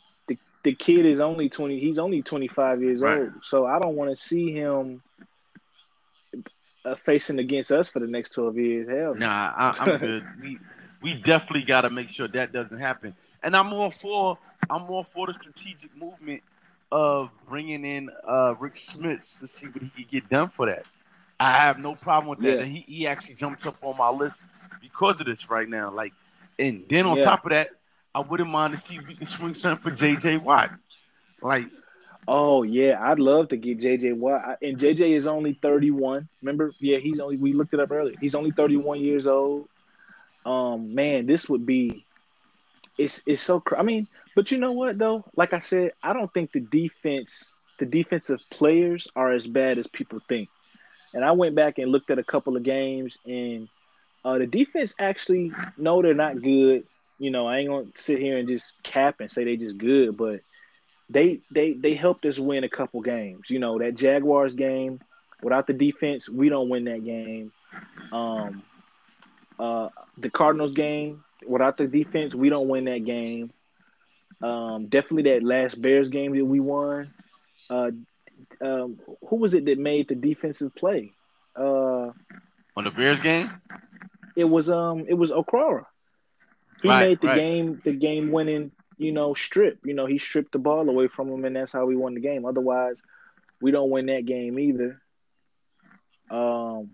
the 0.63 0.73
kid 0.73 1.05
is 1.05 1.19
only 1.19 1.49
twenty. 1.49 1.79
He's 1.79 1.99
only 1.99 2.21
twenty 2.21 2.47
five 2.47 2.81
years 2.81 3.01
right. 3.01 3.19
old. 3.19 3.31
So 3.43 3.65
I 3.65 3.79
don't 3.79 3.95
want 3.95 4.11
to 4.11 4.17
see 4.17 4.51
him 4.51 5.01
uh, 6.85 6.95
facing 7.05 7.39
against 7.39 7.71
us 7.71 7.89
for 7.89 7.99
the 7.99 8.07
next 8.07 8.31
twelve 8.31 8.57
years. 8.57 8.89
Hell, 8.89 9.15
nah, 9.15 9.53
I, 9.55 9.91
am 9.91 9.99
good. 9.99 10.23
we 10.41 10.59
we 11.01 11.13
definitely 11.13 11.63
got 11.63 11.81
to 11.81 11.89
make 11.89 12.09
sure 12.09 12.27
that 12.27 12.51
doesn't 12.51 12.79
happen. 12.79 13.15
And 13.41 13.55
I'm 13.55 13.67
more 13.67 13.91
for 13.91 14.37
I'm 14.69 14.83
more 14.83 15.05
for 15.05 15.27
the 15.27 15.33
strategic 15.33 15.95
movement 15.95 16.43
of 16.91 17.29
bringing 17.47 17.85
in 17.85 18.09
uh, 18.27 18.55
Rick 18.59 18.77
Smith 18.77 19.37
to 19.39 19.47
see 19.47 19.67
what 19.67 19.83
he 19.83 19.89
could 19.89 20.09
get 20.09 20.29
done 20.29 20.49
for 20.49 20.65
that. 20.65 20.85
I 21.39 21.53
have 21.53 21.79
no 21.79 21.95
problem 21.95 22.29
with 22.29 22.39
that. 22.39 22.57
Yeah. 22.57 22.63
And 22.63 22.71
he, 22.71 22.83
he 22.87 23.07
actually 23.07 23.35
jumps 23.35 23.65
up 23.65 23.77
on 23.81 23.97
my 23.97 24.09
list 24.09 24.41
because 24.81 25.19
of 25.19 25.27
this 25.27 25.49
right 25.49 25.69
now. 25.69 25.91
Like, 25.91 26.13
and 26.57 26.83
then 26.89 27.05
on 27.05 27.17
yeah. 27.17 27.23
top 27.23 27.45
of 27.45 27.51
that, 27.51 27.69
I 28.13 28.21
wouldn't 28.21 28.49
mind 28.49 28.75
to 28.75 28.81
see 28.81 28.95
if 28.95 29.07
we 29.07 29.15
can 29.15 29.27
swing 29.27 29.55
something 29.55 29.91
for 29.91 29.95
JJ 29.95 30.41
Watt. 30.41 30.71
Like, 31.41 31.67
oh 32.27 32.63
yeah, 32.63 32.97
I'd 32.99 33.19
love 33.19 33.49
to 33.49 33.57
get 33.57 33.79
JJ 33.79 34.15
Watt. 34.17 34.57
And 34.61 34.77
JJ 34.77 35.15
is 35.15 35.27
only 35.27 35.53
31. 35.61 36.27
Remember? 36.41 36.73
Yeah, 36.79 36.97
he's 36.97 37.19
only. 37.19 37.37
We 37.37 37.53
looked 37.53 37.73
it 37.73 37.79
up 37.79 37.91
earlier. 37.91 38.15
He's 38.19 38.35
only 38.35 38.51
31 38.51 38.99
years 39.01 39.27
old. 39.27 39.67
Um, 40.45 40.95
man, 40.95 41.25
this 41.25 41.47
would 41.49 41.65
be. 41.65 42.05
It's 42.97 43.21
it's 43.25 43.41
so. 43.41 43.63
I 43.77 43.83
mean, 43.83 44.07
but 44.35 44.51
you 44.51 44.57
know 44.57 44.73
what 44.73 44.97
though? 44.97 45.23
Like 45.35 45.53
I 45.53 45.59
said, 45.59 45.91
I 46.03 46.13
don't 46.13 46.33
think 46.33 46.51
the 46.51 46.61
defense 46.61 47.55
the 47.79 47.85
defensive 47.85 48.41
players 48.51 49.07
are 49.15 49.31
as 49.31 49.47
bad 49.47 49.77
as 49.77 49.87
people 49.87 50.19
think. 50.27 50.49
And 51.13 51.25
I 51.25 51.31
went 51.31 51.55
back 51.55 51.79
and 51.79 51.91
looked 51.91 52.11
at 52.11 52.19
a 52.19 52.23
couple 52.23 52.55
of 52.55 52.63
games, 52.63 53.17
and 53.25 53.67
uh, 54.23 54.37
the 54.37 54.45
defense 54.45 54.93
actually, 54.99 55.51
no, 55.77 56.01
they're 56.01 56.13
not 56.13 56.41
good. 56.41 56.85
You 57.19 57.31
know, 57.31 57.47
I 57.47 57.59
ain't 57.59 57.69
gonna 57.69 57.87
sit 57.95 58.19
here 58.19 58.37
and 58.37 58.47
just 58.47 58.81
cap 58.83 59.17
and 59.21 59.31
say 59.31 59.45
they 59.45 59.57
just 59.57 59.77
good, 59.77 60.17
but 60.17 60.41
they 61.09 61.41
they 61.51 61.73
they 61.73 61.93
helped 61.93 62.25
us 62.25 62.39
win 62.39 62.63
a 62.63 62.69
couple 62.69 63.01
games. 63.01 63.49
You 63.49 63.59
know, 63.59 63.79
that 63.79 63.95
Jaguars 63.95 64.55
game, 64.55 65.01
without 65.43 65.67
the 65.67 65.73
defense, 65.73 66.29
we 66.29 66.49
don't 66.49 66.69
win 66.69 66.85
that 66.85 67.03
game. 67.05 67.51
Um, 68.11 68.63
uh, 69.59 69.89
the 70.17 70.29
Cardinals 70.29 70.73
game, 70.73 71.23
without 71.47 71.77
the 71.77 71.87
defense, 71.87 72.35
we 72.35 72.49
don't 72.49 72.67
win 72.69 72.85
that 72.85 73.05
game. 73.05 73.51
Um, 74.41 74.87
definitely 74.87 75.31
that 75.31 75.43
last 75.43 75.81
Bears 75.81 76.09
game 76.09 76.35
that 76.35 76.45
we 76.45 76.59
won. 76.59 77.13
Uh, 77.69 77.91
um, 78.61 78.99
who 79.27 79.37
was 79.37 79.53
it 79.53 79.65
that 79.65 79.77
made 79.77 80.07
the 80.07 80.15
defensive 80.15 80.75
play? 80.75 81.11
Uh, 81.55 82.11
On 82.75 82.83
the 82.83 82.91
Bears 82.91 83.19
game, 83.19 83.51
it 84.35 84.45
was 84.45 84.69
um, 84.69 85.05
it 85.07 85.13
was 85.13 85.31
Okwara. 85.31 85.85
He 86.81 86.89
Right, 86.89 86.93
made 86.93 87.21
the 87.21 87.27
right. 87.27 87.35
game 87.35 87.81
the 87.83 87.93
game 87.93 88.31
winning, 88.31 88.71
you 88.97 89.11
know, 89.11 89.33
strip. 89.33 89.79
You 89.85 89.93
know, 89.93 90.05
he 90.05 90.17
stripped 90.17 90.51
the 90.53 90.59
ball 90.59 90.87
away 90.89 91.07
from 91.07 91.29
him, 91.29 91.45
and 91.45 91.55
that's 91.55 91.71
how 91.71 91.85
we 91.85 91.95
won 91.95 92.13
the 92.15 92.21
game. 92.21 92.45
Otherwise, 92.45 93.01
we 93.61 93.71
don't 93.71 93.89
win 93.89 94.07
that 94.07 94.25
game 94.25 94.59
either. 94.59 95.01
Um, 96.29 96.91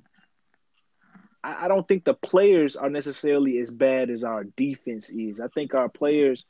I, 1.44 1.66
I 1.66 1.68
don't 1.68 1.88
think 1.88 2.04
the 2.06 2.14
players 2.14 2.76
are 2.76 2.90
necessarily 2.90 3.60
as 3.60 3.72
bad 3.72 4.10
as 4.10 4.24
our 4.24 4.44
defense 4.44 5.10
is. 5.10 5.40
I 5.40 5.48
think 5.48 5.74
our 5.74 5.90
players 5.90 6.46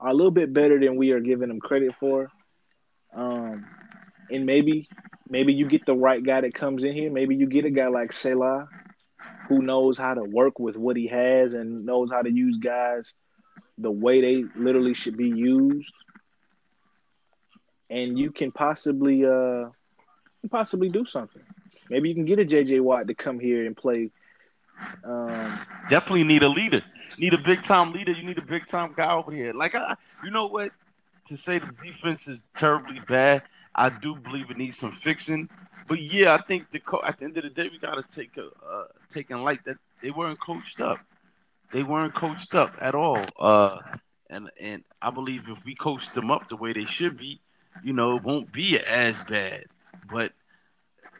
are 0.00 0.10
a 0.10 0.14
little 0.14 0.30
bit 0.30 0.52
better 0.52 0.78
than 0.78 0.96
we 0.96 1.10
are 1.12 1.20
giving 1.20 1.48
them 1.48 1.60
credit 1.60 1.94
for. 1.98 2.30
Um, 3.14 3.66
and 4.30 4.46
maybe 4.46 4.88
maybe 5.28 5.52
you 5.52 5.66
get 5.68 5.86
the 5.86 5.94
right 5.94 6.22
guy 6.22 6.40
that 6.40 6.54
comes 6.54 6.84
in 6.84 6.92
here. 6.92 7.10
Maybe 7.10 7.36
you 7.36 7.46
get 7.46 7.64
a 7.64 7.70
guy 7.70 7.88
like 7.88 8.12
Saleh 8.12 8.66
who 9.50 9.60
knows 9.60 9.98
how 9.98 10.14
to 10.14 10.22
work 10.22 10.60
with 10.60 10.76
what 10.76 10.96
he 10.96 11.08
has 11.08 11.54
and 11.54 11.84
knows 11.84 12.08
how 12.08 12.22
to 12.22 12.30
use 12.30 12.56
guys 12.58 13.12
the 13.78 13.90
way 13.90 14.20
they 14.20 14.44
literally 14.54 14.94
should 14.94 15.16
be 15.16 15.28
used. 15.28 15.92
And 17.90 18.16
you 18.16 18.30
can 18.30 18.52
possibly 18.52 19.26
uh 19.26 19.70
possibly 20.50 20.88
do 20.88 21.04
something. 21.04 21.42
Maybe 21.90 22.08
you 22.08 22.14
can 22.14 22.26
get 22.26 22.38
a 22.38 22.44
JJ 22.44 22.80
Watt 22.80 23.08
to 23.08 23.14
come 23.14 23.40
here 23.40 23.66
and 23.66 23.76
play 23.76 24.12
um 25.02 25.58
definitely 25.90 26.22
need 26.22 26.44
a 26.44 26.48
leader. 26.48 26.82
Need 27.18 27.34
a 27.34 27.38
big 27.38 27.64
time 27.64 27.92
leader. 27.92 28.12
You 28.12 28.24
need 28.24 28.38
a 28.38 28.46
big 28.46 28.68
time 28.68 28.94
guy 28.96 29.12
over 29.12 29.32
here. 29.32 29.52
Like 29.52 29.74
I, 29.74 29.96
you 30.22 30.30
know 30.30 30.46
what? 30.46 30.70
To 31.28 31.36
say 31.36 31.58
the 31.58 31.72
defense 31.84 32.28
is 32.28 32.38
terribly 32.54 33.00
bad, 33.08 33.42
I 33.74 33.88
do 33.90 34.14
believe 34.16 34.50
it 34.50 34.58
needs 34.58 34.78
some 34.78 34.92
fixing. 34.92 35.48
But 35.88 36.00
yeah, 36.00 36.34
I 36.34 36.42
think 36.42 36.70
the 36.70 36.80
co- 36.80 37.02
at 37.04 37.18
the 37.18 37.24
end 37.24 37.36
of 37.36 37.44
the 37.44 37.50
day, 37.50 37.68
we 37.70 37.78
got 37.78 37.94
to 37.96 38.04
take 38.14 38.36
a 38.36 38.46
uh, 38.46 38.84
take 39.12 39.30
light 39.30 39.64
that 39.64 39.76
they 40.02 40.10
weren't 40.10 40.40
coached 40.40 40.80
up. 40.80 40.98
They 41.72 41.82
weren't 41.82 42.14
coached 42.14 42.54
up 42.54 42.74
at 42.80 42.94
all. 42.94 43.24
Uh, 43.38 43.78
and 44.28 44.50
and 44.60 44.84
I 45.02 45.10
believe 45.10 45.42
if 45.48 45.64
we 45.64 45.74
coach 45.74 46.12
them 46.12 46.30
up 46.30 46.48
the 46.48 46.56
way 46.56 46.72
they 46.72 46.84
should 46.84 47.16
be, 47.18 47.40
you 47.82 47.92
know, 47.92 48.16
it 48.16 48.22
won't 48.22 48.52
be 48.52 48.78
as 48.78 49.16
bad. 49.28 49.64
But 50.10 50.32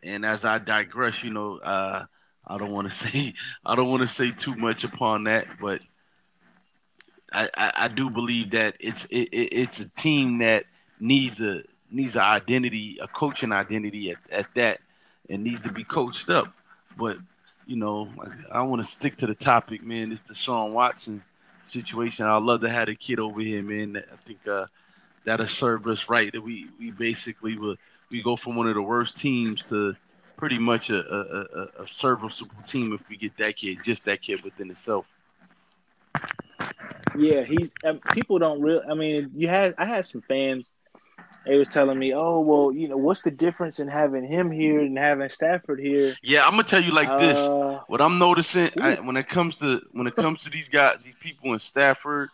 and 0.02 0.24
as 0.24 0.44
I 0.44 0.58
digress, 0.58 1.22
you 1.22 1.30
know, 1.30 1.58
uh, 1.58 2.06
I 2.46 2.58
don't 2.58 2.70
want 2.72 2.90
to 2.92 2.96
say 3.10 3.34
I 3.64 3.74
don't 3.74 3.88
want 3.90 4.02
to 4.02 4.08
say 4.08 4.30
too 4.30 4.54
much 4.54 4.84
upon 4.84 5.24
that, 5.24 5.46
but 5.60 5.80
I, 7.32 7.48
I, 7.56 7.72
I 7.76 7.88
do 7.88 8.10
believe 8.10 8.50
that 8.52 8.76
it's 8.80 9.04
it, 9.06 9.28
it- 9.32 9.52
it's 9.52 9.80
a 9.80 9.88
team 9.90 10.38
that 10.38 10.64
needs 10.98 11.40
a 11.40 11.62
needs 11.90 12.16
an 12.16 12.22
identity, 12.22 12.98
a 13.00 13.08
coaching 13.08 13.52
identity 13.52 14.10
at, 14.10 14.18
at 14.30 14.46
that, 14.54 14.80
and 15.28 15.42
needs 15.44 15.62
to 15.62 15.72
be 15.72 15.84
coached 15.84 16.30
up. 16.30 16.52
But 16.98 17.18
you 17.66 17.76
know, 17.76 18.08
I, 18.52 18.58
I 18.58 18.62
want 18.62 18.84
to 18.84 18.90
stick 18.90 19.16
to 19.18 19.26
the 19.26 19.34
topic, 19.34 19.82
man. 19.82 20.12
It's 20.12 20.40
Deshaun 20.42 20.72
Watson 20.72 21.22
situation. 21.68 22.26
I'd 22.26 22.42
love 22.42 22.62
to 22.62 22.68
have 22.68 22.88
a 22.88 22.94
kid 22.94 23.20
over 23.20 23.40
here, 23.40 23.62
man. 23.62 23.96
I 23.96 24.16
think 24.24 24.46
uh, 24.46 24.66
that'll 25.24 25.46
serve 25.46 25.86
us 25.86 26.08
right. 26.08 26.32
That 26.32 26.42
we 26.42 26.68
we 26.78 26.90
basically 26.90 27.56
will 27.56 27.76
we 28.10 28.22
go 28.22 28.36
from 28.36 28.56
one 28.56 28.68
of 28.68 28.74
the 28.74 28.82
worst 28.82 29.16
teams 29.16 29.64
to 29.64 29.94
pretty 30.36 30.58
much 30.58 30.90
a 30.90 30.98
a, 30.98 31.80
a, 31.80 31.84
a 31.84 31.88
serviceable 31.88 32.62
team 32.66 32.92
if 32.92 33.08
we 33.08 33.16
get 33.16 33.36
that 33.36 33.56
kid, 33.56 33.78
just 33.84 34.04
that 34.04 34.20
kid 34.20 34.42
within 34.42 34.70
itself. 34.70 35.06
Yeah, 37.16 37.42
he's 37.42 37.72
um, 37.84 38.00
people 38.12 38.38
don't 38.38 38.60
real. 38.60 38.82
I 38.88 38.94
mean, 38.94 39.30
you 39.34 39.48
had 39.48 39.74
I 39.78 39.84
had 39.84 40.06
some 40.06 40.22
fans. 40.22 40.72
They 41.46 41.56
was 41.56 41.68
telling 41.68 41.98
me, 41.98 42.12
"Oh, 42.14 42.40
well, 42.40 42.70
you 42.72 42.88
know, 42.88 42.98
what's 42.98 43.22
the 43.22 43.30
difference 43.30 43.80
in 43.80 43.88
having 43.88 44.24
him 44.24 44.50
here 44.50 44.80
and 44.80 44.96
having 44.98 45.28
Stafford 45.30 45.80
here?" 45.80 46.14
Yeah, 46.22 46.44
I'm 46.44 46.52
gonna 46.52 46.64
tell 46.64 46.82
you 46.82 46.92
like 46.92 47.18
this. 47.18 47.38
Uh, 47.38 47.80
What 47.86 48.00
I'm 48.00 48.18
noticing 48.18 48.70
I, 48.80 48.96
when 48.96 49.16
it 49.16 49.28
comes 49.28 49.56
to 49.56 49.80
when 49.92 50.06
it 50.06 50.16
comes 50.16 50.42
to 50.44 50.50
these 50.50 50.68
guys, 50.68 50.98
these 51.04 51.14
people 51.20 51.52
in 51.54 51.60
Stafford 51.60 52.28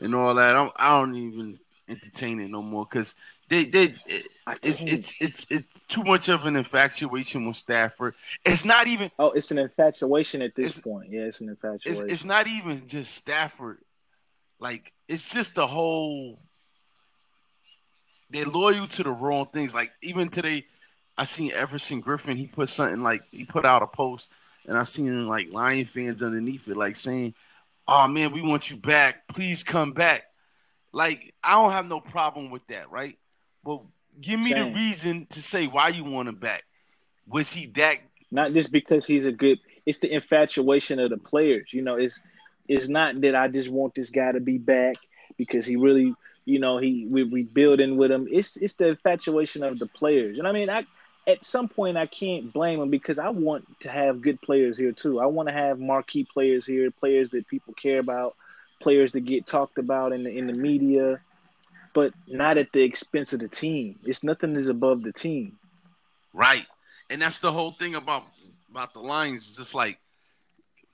and 0.00 0.14
all 0.14 0.34
that, 0.34 0.54
I'm, 0.54 0.70
I 0.76 1.00
don't 1.00 1.14
even 1.16 1.58
entertain 1.88 2.40
it 2.40 2.48
no 2.48 2.62
more 2.62 2.86
because 2.90 3.14
they 3.48 3.64
they 3.64 3.94
it, 4.06 4.26
I 4.46 4.56
it's 4.62 4.80
it's 4.80 5.14
it's 5.20 5.46
it's 5.50 5.84
too 5.88 6.04
much 6.04 6.28
of 6.28 6.44
an 6.46 6.56
infatuation 6.56 7.46
with 7.46 7.56
Stafford. 7.56 8.14
It's 8.44 8.64
not 8.64 8.86
even 8.86 9.10
oh, 9.18 9.30
it's 9.30 9.50
an 9.50 9.58
infatuation 9.58 10.42
at 10.42 10.54
this 10.54 10.78
point. 10.78 11.10
Yeah, 11.10 11.22
it's 11.22 11.40
an 11.40 11.48
it's, 11.48 11.62
infatuation. 11.62 12.10
it's 12.10 12.24
not 12.24 12.48
even 12.48 12.88
just 12.88 13.14
Stafford. 13.14 13.78
Like 14.58 14.92
it's 15.08 15.28
just 15.28 15.54
the 15.54 15.66
whole. 15.66 16.38
They're 18.32 18.46
loyal 18.46 18.88
to 18.88 19.02
the 19.02 19.10
wrong 19.10 19.46
things. 19.52 19.74
Like 19.74 19.92
even 20.02 20.28
today, 20.28 20.64
I 21.16 21.24
seen 21.24 21.52
Everson 21.52 22.02
Griffen. 22.02 22.36
He 22.36 22.46
put 22.46 22.68
something 22.68 23.02
like 23.02 23.22
he 23.30 23.44
put 23.44 23.64
out 23.64 23.82
a 23.82 23.86
post, 23.86 24.28
and 24.66 24.76
I 24.76 24.84
seen 24.84 25.26
like 25.28 25.52
Lion 25.52 25.84
fans 25.86 26.22
underneath 26.22 26.66
it, 26.68 26.76
like 26.76 26.96
saying, 26.96 27.34
"Oh 27.86 28.08
man, 28.08 28.32
we 28.32 28.42
want 28.42 28.70
you 28.70 28.76
back. 28.76 29.28
Please 29.28 29.62
come 29.62 29.92
back." 29.92 30.24
Like 30.92 31.34
I 31.42 31.52
don't 31.52 31.72
have 31.72 31.86
no 31.86 32.00
problem 32.00 32.50
with 32.50 32.66
that, 32.68 32.90
right? 32.90 33.18
But 33.64 33.82
give 34.20 34.40
me 34.40 34.50
Same. 34.50 34.72
the 34.72 34.74
reason 34.74 35.26
to 35.30 35.42
say 35.42 35.66
why 35.66 35.88
you 35.88 36.04
want 36.04 36.28
him 36.28 36.36
back. 36.36 36.64
Was 37.28 37.52
he 37.52 37.66
that 37.66 37.98
not 38.32 38.54
just 38.54 38.72
because 38.72 39.04
he's 39.04 39.26
a 39.26 39.32
good. 39.32 39.58
It's 39.84 39.98
the 39.98 40.12
infatuation 40.12 40.98
of 40.98 41.10
the 41.10 41.18
players. 41.18 41.72
You 41.72 41.82
know, 41.82 41.96
it's 41.96 42.20
it's 42.66 42.88
not 42.88 43.20
that 43.20 43.34
I 43.34 43.48
just 43.48 43.68
want 43.68 43.94
this 43.94 44.10
guy 44.10 44.32
to 44.32 44.40
be 44.40 44.58
back 44.58 44.96
because 45.36 45.66
he 45.66 45.76
really, 45.76 46.14
you 46.44 46.58
know, 46.58 46.78
he 46.78 47.06
we 47.08 47.24
we 47.24 47.42
building 47.42 47.96
with 47.96 48.10
him. 48.10 48.28
It's 48.30 48.56
it's 48.56 48.74
the 48.74 48.88
infatuation 48.88 49.62
of 49.62 49.78
the 49.78 49.86
players. 49.86 50.38
And 50.38 50.46
I 50.46 50.52
mean, 50.52 50.70
I 50.70 50.86
at 51.26 51.44
some 51.44 51.68
point 51.68 51.96
I 51.96 52.06
can't 52.06 52.52
blame 52.52 52.80
him 52.80 52.90
because 52.90 53.18
I 53.18 53.30
want 53.30 53.80
to 53.80 53.88
have 53.88 54.22
good 54.22 54.40
players 54.40 54.78
here 54.78 54.92
too. 54.92 55.20
I 55.20 55.26
want 55.26 55.48
to 55.48 55.54
have 55.54 55.78
marquee 55.78 56.24
players 56.24 56.66
here, 56.66 56.90
players 56.90 57.30
that 57.30 57.46
people 57.46 57.74
care 57.74 58.00
about, 58.00 58.34
players 58.80 59.12
that 59.12 59.20
get 59.20 59.46
talked 59.46 59.78
about 59.78 60.12
in 60.12 60.24
the 60.24 60.30
in 60.30 60.46
the 60.46 60.52
media, 60.52 61.20
but 61.94 62.12
not 62.26 62.58
at 62.58 62.72
the 62.72 62.82
expense 62.82 63.32
of 63.32 63.40
the 63.40 63.48
team. 63.48 63.98
It's 64.04 64.24
nothing 64.24 64.56
is 64.56 64.68
above 64.68 65.02
the 65.02 65.12
team. 65.12 65.58
Right. 66.32 66.66
And 67.08 67.20
that's 67.22 67.40
the 67.40 67.52
whole 67.52 67.72
thing 67.72 67.94
about 67.94 68.24
about 68.70 68.92
the 68.92 69.00
Lions. 69.00 69.46
It's 69.48 69.56
just 69.56 69.74
like 69.74 69.98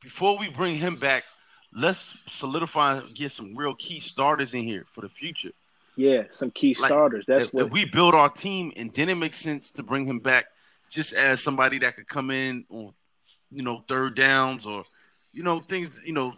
before 0.02 0.38
we 0.38 0.50
bring 0.50 0.76
him 0.76 0.96
back, 0.96 1.24
let's 1.72 2.16
solidify 2.28 2.98
and 2.98 3.14
get 3.14 3.32
some 3.32 3.56
real 3.56 3.74
key 3.74 4.00
starters 4.00 4.54
in 4.54 4.64
here 4.64 4.86
for 4.90 5.02
the 5.02 5.08
future. 5.08 5.52
Yeah, 5.96 6.24
some 6.30 6.50
key 6.50 6.76
Like, 6.78 6.90
starters. 6.90 7.24
That's 7.26 7.46
if, 7.46 7.54
what 7.54 7.66
if 7.66 7.72
we 7.72 7.84
build 7.84 8.14
our 8.14 8.28
team 8.28 8.72
and 8.76 8.92
then 8.94 9.08
it 9.08 9.16
makes 9.16 9.38
sense 9.40 9.70
to 9.72 9.82
bring 9.82 10.06
him 10.06 10.20
back 10.20 10.46
just 10.90 11.12
as 11.12 11.42
somebody 11.42 11.78
that 11.80 11.96
could 11.96 12.08
come 12.08 12.30
in 12.30 12.64
on 12.70 12.92
you 13.50 13.62
know 13.62 13.82
third 13.88 14.14
downs 14.14 14.66
or 14.66 14.84
you 15.32 15.42
know 15.42 15.60
things 15.60 16.00
you 16.04 16.12
know 16.12 16.34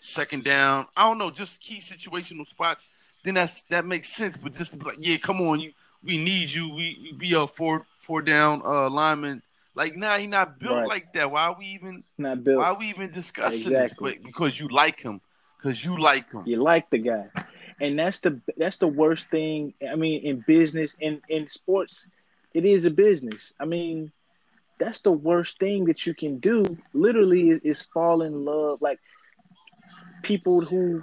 second 0.00 0.44
down 0.44 0.86
i 0.96 1.02
don't 1.02 1.18
know 1.18 1.30
just 1.30 1.60
key 1.60 1.80
situational 1.80 2.46
spots 2.46 2.86
then 3.24 3.34
that's 3.34 3.62
that 3.62 3.84
makes 3.84 4.08
sense 4.08 4.36
but 4.36 4.52
just 4.54 4.72
to 4.72 4.78
be 4.78 4.84
like 4.84 4.96
yeah 4.98 5.16
come 5.16 5.40
on 5.40 5.60
you 5.60 5.72
we 6.02 6.16
need 6.16 6.50
you 6.50 6.68
we, 6.68 6.98
we 7.02 7.12
be 7.12 7.32
a 7.34 7.46
four 7.46 7.86
four 7.98 8.22
down 8.22 8.62
uh 8.64 8.88
lineman 8.88 9.42
like 9.74 9.96
nah 9.96 10.16
he 10.16 10.26
not 10.26 10.58
built 10.58 10.84
Right. 10.84 10.86
like 10.86 11.12
that 11.14 11.30
why 11.30 11.44
are 11.44 11.56
we 11.58 11.66
even 11.66 12.04
not 12.18 12.44
built. 12.44 12.58
why 12.58 12.66
are 12.68 12.78
we 12.78 12.88
even 12.90 13.10
discussing 13.10 13.74
Exactly. 13.74 14.14
this 14.14 14.22
because 14.24 14.58
you 14.58 14.68
like 14.68 15.00
him 15.00 15.20
because 15.58 15.84
you 15.84 15.98
like 15.98 16.30
him 16.32 16.46
You 16.46 16.56
like 16.56 16.90
the 16.90 16.98
guy, 16.98 17.26
and 17.80 17.98
that's 17.98 18.20
the 18.20 18.40
that's 18.56 18.78
the 18.78 18.88
worst 18.88 19.28
thing. 19.30 19.74
I 19.90 19.96
mean, 19.96 20.24
in 20.24 20.40
business, 20.46 20.96
in 21.00 21.20
in 21.28 21.48
sports, 21.48 22.08
it 22.54 22.64
is 22.66 22.84
a 22.84 22.90
business. 22.90 23.52
I 23.60 23.64
mean, 23.66 24.12
that's 24.78 25.00
the 25.00 25.12
worst 25.12 25.58
thing 25.58 25.84
that 25.86 26.06
you 26.06 26.14
can 26.14 26.38
do. 26.38 26.64
Literally, 26.92 27.50
is, 27.50 27.60
is 27.62 27.82
fall 27.82 28.22
in 28.22 28.44
love. 28.44 28.80
Like 28.80 29.00
people 30.22 30.60
who 30.64 31.02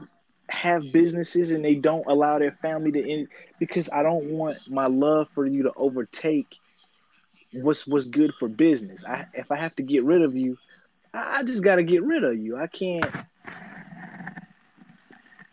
have 0.49 0.91
businesses 0.91 1.51
and 1.51 1.63
they 1.63 1.75
don't 1.75 2.06
allow 2.08 2.39
their 2.39 2.51
family 2.62 2.91
to 2.91 3.12
end 3.12 3.27
because 3.60 3.89
I 3.91 4.03
don't 4.03 4.25
want 4.25 4.58
my 4.67 4.88
love 4.88 5.27
for 5.34 5.45
you 5.45 5.63
to 5.63 5.73
overtake 5.75 6.47
what's 7.53 7.88
what's 7.88 8.05
good 8.05 8.33
for 8.39 8.47
business. 8.47 9.03
I 9.05 9.25
if 9.33 9.51
I 9.51 9.55
have 9.57 9.75
to 9.77 9.83
get 9.83 10.03
rid 10.03 10.21
of 10.21 10.36
you, 10.36 10.57
I 11.13 11.43
just 11.43 11.63
got 11.63 11.75
to 11.77 11.83
get 11.83 12.03
rid 12.03 12.23
of 12.23 12.38
you. 12.38 12.57
I 12.57 12.67
can't. 12.67 13.05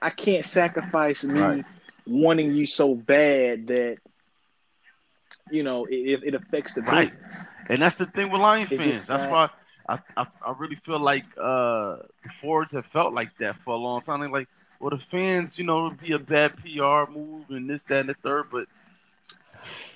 I 0.02 0.10
can't 0.10 0.44
sacrifice 0.44 1.24
me 1.24 1.40
Right. 1.40 1.64
wanting 2.06 2.54
you 2.54 2.66
so 2.66 2.94
bad 2.94 3.68
that 3.68 3.98
you 5.50 5.62
know, 5.62 5.84
it, 5.86 6.22
it 6.24 6.34
affects 6.34 6.72
the 6.74 6.82
Right. 6.82 7.10
business. 7.10 7.46
And 7.68 7.82
that's 7.82 7.96
the 7.96 8.06
thing 8.06 8.30
with 8.30 8.40
Lion 8.40 8.66
It 8.70 8.78
fans. 8.78 9.04
That's 9.04 9.24
not- 9.24 9.30
why 9.30 9.48
I, 9.88 9.98
I 10.16 10.26
I 10.46 10.54
really 10.58 10.76
feel 10.76 10.98
like 10.98 11.24
uh 11.38 11.96
the 12.22 12.30
Fords 12.40 12.72
have 12.72 12.86
felt 12.86 13.12
like 13.12 13.36
that 13.38 13.56
for 13.60 13.74
a 13.74 13.76
long 13.78 14.00
time. 14.02 14.20
They're 14.20 14.28
like, 14.30 14.48
well, 14.80 14.90
the 14.90 14.98
fans, 14.98 15.58
you 15.58 15.64
know, 15.64 15.86
it'd 15.86 16.00
be 16.00 16.12
a 16.12 16.18
bad 16.18 16.56
PR 16.56 17.10
move 17.10 17.50
and 17.50 17.68
this, 17.68 17.82
that, 17.84 18.00
and 18.00 18.08
the 18.08 18.14
third. 18.14 18.46
But 18.50 18.66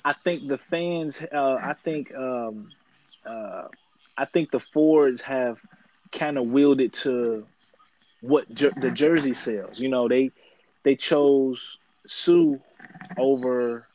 I 0.05 0.13
think 0.13 0.49
the 0.49 0.59
fans. 0.59 1.21
Uh, 1.33 1.59
I 1.63 1.75
think. 1.85 2.15
Um, 2.15 2.71
uh, 3.25 3.69
I 4.17 4.25
think 4.25 4.51
the 4.51 4.61
Fords 4.61 5.23
have 5.23 5.59
kind 6.11 6.39
of 6.39 6.47
willed 6.47 6.81
it 6.81 6.93
to 6.95 7.47
what 8.21 8.53
jer- 8.53 8.73
the 8.81 8.91
jersey 8.91 9.33
sells. 9.33 9.79
You 9.79 9.89
know, 9.89 10.09
they 10.09 10.33
they 10.83 10.97
chose 10.97 11.79
Suh 12.07 12.57
over. 13.17 13.87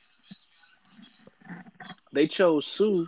They 2.13 2.27
chose 2.27 2.65
Suh 2.65 3.05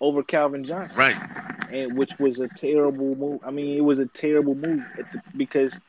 over 0.00 0.22
Calvin 0.22 0.64
Johnson. 0.64 0.98
right, 0.98 1.16
and 1.70 1.96
which 1.96 2.18
was 2.18 2.38
a 2.38 2.48
terrible 2.48 3.16
move. 3.16 3.40
I 3.44 3.50
mean, 3.50 3.76
it 3.76 3.80
was 3.80 3.98
a 3.98 4.06
terrible 4.06 4.54
move 4.54 4.84
at 4.98 5.10
the, 5.12 5.22
because 5.36 5.80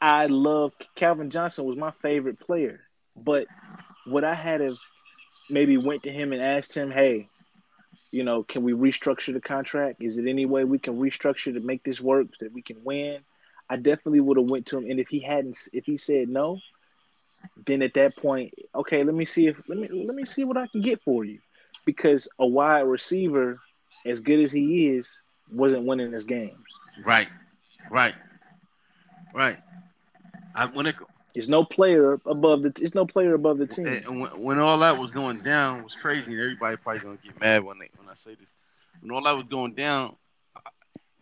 I 0.00 0.26
loved 0.26 0.86
Calvin 0.94 1.30
Johnson 1.30 1.64
was 1.64 1.76
my 1.76 1.90
favorite 2.02 2.38
player, 2.38 2.80
but 3.16 3.46
what 4.06 4.24
I 4.24 4.34
had 4.34 4.60
have 4.60 4.78
maybe 5.50 5.76
went 5.76 6.02
to 6.04 6.12
him 6.12 6.32
and 6.32 6.42
asked 6.42 6.74
him, 6.74 6.90
"Hey, 6.90 7.28
you 8.10 8.24
know, 8.24 8.42
can 8.42 8.62
we 8.62 8.72
restructure 8.72 9.32
the 9.32 9.40
contract? 9.40 10.02
Is 10.02 10.18
it 10.18 10.26
any 10.26 10.46
way 10.46 10.64
we 10.64 10.78
can 10.78 10.98
restructure 10.98 11.52
to 11.52 11.60
make 11.60 11.82
this 11.84 12.00
work 12.00 12.28
that 12.40 12.52
we 12.52 12.62
can 12.62 12.82
win?" 12.84 13.20
I 13.70 13.76
definitely 13.76 14.20
would 14.20 14.38
have 14.38 14.50
went 14.50 14.66
to 14.66 14.78
him, 14.78 14.90
and 14.90 14.98
if 14.98 15.08
he 15.08 15.20
hadn't, 15.20 15.56
if 15.72 15.84
he 15.84 15.98
said 15.98 16.28
no, 16.28 16.58
then 17.66 17.82
at 17.82 17.94
that 17.94 18.16
point, 18.16 18.54
okay, 18.74 19.04
let 19.04 19.14
me 19.14 19.24
see 19.24 19.46
if 19.46 19.60
let 19.68 19.78
me 19.78 19.88
let 19.92 20.14
me 20.14 20.24
see 20.24 20.44
what 20.44 20.56
I 20.56 20.66
can 20.68 20.80
get 20.80 21.02
for 21.02 21.24
you, 21.24 21.38
because 21.84 22.28
a 22.38 22.46
wide 22.46 22.80
receiver, 22.80 23.60
as 24.06 24.20
good 24.20 24.40
as 24.40 24.50
he 24.52 24.88
is, 24.88 25.18
wasn't 25.50 25.84
winning 25.84 26.12
his 26.12 26.24
games. 26.24 26.56
right, 27.04 27.28
right, 27.90 28.14
right. 29.34 29.58
I 30.54 30.66
when 30.66 30.86
it 30.86 30.96
There's 31.38 31.48
no 31.48 31.62
player 31.62 32.14
above 32.26 32.62
the. 32.62 32.70
There's 32.70 32.96
no 32.96 33.06
player 33.06 33.32
above 33.34 33.58
the 33.58 33.66
team. 33.68 33.86
and 33.86 34.20
when, 34.20 34.42
when 34.42 34.58
all 34.58 34.76
that 34.80 34.98
was 34.98 35.12
going 35.12 35.42
down 35.42 35.78
it 35.78 35.84
was 35.84 35.94
crazy, 35.94 36.32
and 36.32 36.40
everybody 36.40 36.76
probably 36.76 37.00
gonna 37.00 37.18
get 37.24 37.40
mad 37.40 37.62
when 37.62 37.78
they 37.78 37.88
when 37.96 38.08
I 38.08 38.16
say 38.16 38.34
this. 38.34 38.48
When 39.00 39.12
all 39.12 39.22
that 39.22 39.36
was 39.36 39.46
going 39.48 39.74
down, 39.74 40.16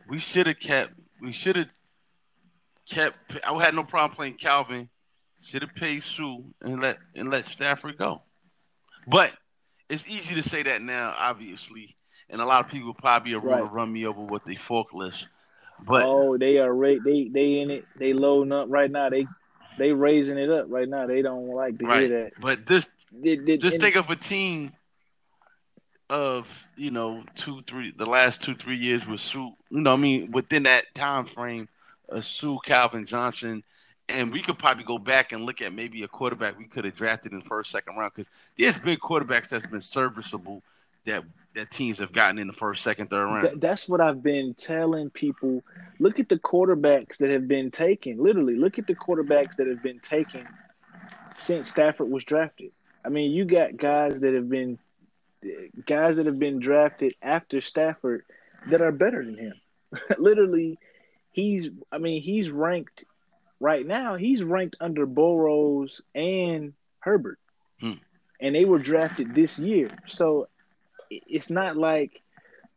we 0.08 0.18
should 0.18 0.46
have 0.46 0.58
kept. 0.58 0.94
We 1.20 1.32
should 1.32 1.56
have 1.56 1.68
kept. 2.88 3.36
I 3.46 3.62
had 3.62 3.74
no 3.74 3.84
problem 3.84 4.16
playing 4.16 4.36
Calvin. 4.38 4.88
Should 5.42 5.60
have 5.60 5.74
paid 5.74 6.02
Suh 6.02 6.38
and 6.62 6.80
let 6.80 6.96
and 7.14 7.30
let 7.30 7.44
Stafford 7.44 7.98
go. 7.98 8.22
But 9.06 9.32
it's 9.90 10.08
easy 10.08 10.34
to 10.36 10.42
say 10.42 10.62
that 10.62 10.80
now, 10.80 11.14
obviously, 11.14 11.94
and 12.30 12.40
a 12.40 12.46
lot 12.46 12.64
of 12.64 12.70
people 12.70 12.94
probably 12.94 13.34
are 13.34 13.38
Right. 13.38 13.70
run 13.70 13.92
me 13.92 14.06
over 14.06 14.22
with 14.22 14.44
the 14.46 14.56
forklift. 14.56 15.26
But 15.78 16.04
oh, 16.06 16.38
they 16.38 16.56
are 16.56 16.72
ra- 16.72 17.02
they 17.04 17.28
they 17.28 17.58
in 17.60 17.70
it. 17.70 17.84
They 17.98 18.14
loading 18.14 18.52
up 18.52 18.68
right 18.70 18.90
now. 18.90 19.10
They 19.10 19.26
they 19.78 19.92
raising 19.92 20.38
it 20.38 20.50
up 20.50 20.66
right 20.68 20.88
now. 20.88 21.06
They 21.06 21.22
don't 21.22 21.48
like 21.48 21.78
to 21.78 21.86
right, 21.86 22.08
hear 22.08 22.24
that. 22.24 22.32
but 22.40 22.66
this 22.66 22.88
just 23.58 23.80
think 23.80 23.96
of 23.96 24.10
a 24.10 24.16
team 24.16 24.72
of 26.08 26.48
you 26.76 26.90
know 26.90 27.24
two 27.34 27.62
three 27.62 27.92
the 27.96 28.06
last 28.06 28.42
two 28.42 28.54
three 28.54 28.76
years 28.76 29.06
with 29.06 29.20
Suh 29.20 29.50
you 29.70 29.80
know 29.80 29.92
I 29.92 29.96
mean 29.96 30.30
within 30.30 30.64
that 30.64 30.94
time 30.94 31.24
frame 31.24 31.68
of 32.08 32.24
Suh 32.24 32.58
Calvin 32.64 33.06
Johnson 33.06 33.64
and 34.08 34.32
we 34.32 34.40
could 34.40 34.58
probably 34.58 34.84
go 34.84 34.98
back 34.98 35.32
and 35.32 35.44
look 35.44 35.60
at 35.60 35.72
maybe 35.72 36.04
a 36.04 36.08
quarterback 36.08 36.56
we 36.58 36.66
could 36.66 36.84
have 36.84 36.94
drafted 36.94 37.32
in 37.32 37.40
the 37.40 37.44
first 37.44 37.72
second 37.72 37.96
round 37.96 38.12
because 38.14 38.30
there's 38.56 38.78
been 38.78 38.98
quarterbacks 38.98 39.48
that's 39.48 39.66
been 39.66 39.80
serviceable 39.80 40.62
that 41.06 41.24
that 41.56 41.70
teams 41.70 41.98
have 41.98 42.12
gotten 42.12 42.38
in 42.38 42.46
the 42.46 42.52
first 42.52 42.84
second 42.84 43.08
third 43.08 43.24
round 43.24 43.42
Th- 43.42 43.54
that's 43.58 43.88
what 43.88 44.00
I've 44.00 44.22
been 44.22 44.54
telling 44.54 45.10
people. 45.10 45.64
Look 45.98 46.20
at 46.20 46.28
the 46.28 46.38
quarterbacks 46.38 47.16
that 47.18 47.30
have 47.30 47.48
been 47.48 47.70
taken. 47.70 48.18
Literally, 48.18 48.56
look 48.56 48.78
at 48.78 48.86
the 48.86 48.94
quarterbacks 48.94 49.56
that 49.56 49.66
have 49.66 49.82
been 49.82 50.00
taken 50.00 50.46
since 51.38 51.68
Stafford 51.68 52.10
was 52.10 52.24
drafted. 52.24 52.72
I 53.04 53.08
mean, 53.08 53.32
you 53.32 53.44
got 53.44 53.76
guys 53.76 54.20
that 54.20 54.34
have 54.34 54.48
been 54.48 54.78
guys 55.84 56.16
that 56.16 56.26
have 56.26 56.38
been 56.38 56.60
drafted 56.60 57.14
after 57.22 57.60
Stafford 57.60 58.24
that 58.70 58.80
are 58.80 58.92
better 58.92 59.24
than 59.24 59.38
him. 59.38 59.54
Literally, 60.18 60.78
he's 61.32 61.70
I 61.90 61.98
mean, 61.98 62.20
he's 62.22 62.50
ranked 62.50 63.04
right 63.60 63.86
now, 63.86 64.16
he's 64.16 64.44
ranked 64.44 64.76
under 64.80 65.06
Burrows 65.06 66.02
and 66.14 66.74
Herbert. 67.00 67.38
Hmm. 67.80 67.92
And 68.40 68.54
they 68.54 68.66
were 68.66 68.78
drafted 68.78 69.34
this 69.34 69.58
year. 69.58 69.88
So 70.08 70.48
it's 71.10 71.50
not 71.50 71.76
like 71.76 72.22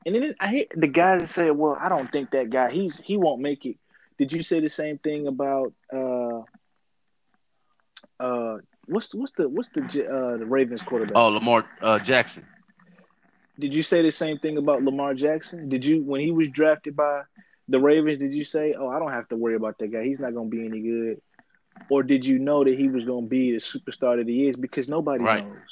and 0.06 0.15
then 0.15 0.36
I 0.39 0.48
hear 0.50 0.65
the 0.76 0.88
guy 0.88 1.18
that 1.18 1.28
say, 1.28 1.52
"Well, 1.52 1.78
I 1.80 1.89
don't 1.89 2.12
think 2.12 2.32
that 2.32 2.50
guy. 2.50 2.70
He's 2.72 3.00
he 3.00 3.18
won't 3.18 3.42
make 3.42 3.65
it." 3.65 3.78
Did 4.18 4.34
you 4.34 4.42
say 4.44 4.60
the 4.60 4.70
same 4.70 4.98
thing 5.00 5.28
about 5.28 5.74
uh 5.94 6.42
uh 8.20 8.58
what's 8.88 9.13
what's 9.13 9.34
the 9.34 9.48
what's 9.48 9.70
the 9.70 9.82
J- 9.82 10.06
uh 10.08 10.38
the 10.38 10.46
Ravens 10.46 10.82
quarterback? 10.82 11.18
oh 11.18 11.28
Lamar 11.30 11.65
uh, 11.82 12.00
Jackson 12.00 12.46
Did 13.60 13.74
you 13.74 13.82
say 13.84 14.02
the 14.02 14.12
same 14.12 14.39
thing 14.39 14.58
about 14.58 14.84
Lamar 14.84 15.13
Jackson? 15.13 15.70
Did 15.70 15.86
you 15.86 16.02
when 16.04 16.22
he 16.22 16.32
was 16.32 16.50
drafted 16.50 16.96
by 16.96 17.24
the 17.68 17.80
Ravens? 17.80 18.20
Did 18.20 18.34
you 18.34 18.46
say, 18.46 18.74
"Oh, 18.78 18.88
I 18.88 19.00
don't 19.00 19.12
have 19.12 19.28
to 19.30 19.36
worry 19.36 19.56
about 19.56 19.78
that 19.80 19.92
guy. 19.92 20.04
He's 20.04 20.20
not 20.20 20.34
going 20.34 20.50
to 20.50 20.56
be 20.56 20.65
any 20.65 20.82
good"? 20.82 21.22
Or 21.89 22.04
did 22.04 22.26
you 22.26 22.39
know 22.39 22.63
that 22.63 22.78
he 22.78 22.88
was 22.89 23.06
going 23.06 23.26
to 23.26 23.30
be 23.30 23.52
the 23.52 23.58
superstar 23.60 24.18
that 24.18 24.28
he 24.28 24.48
is? 24.50 24.56
Because 24.56 24.88
nobody 24.89 25.24
Right. 25.24 25.44
knows. 25.44 25.68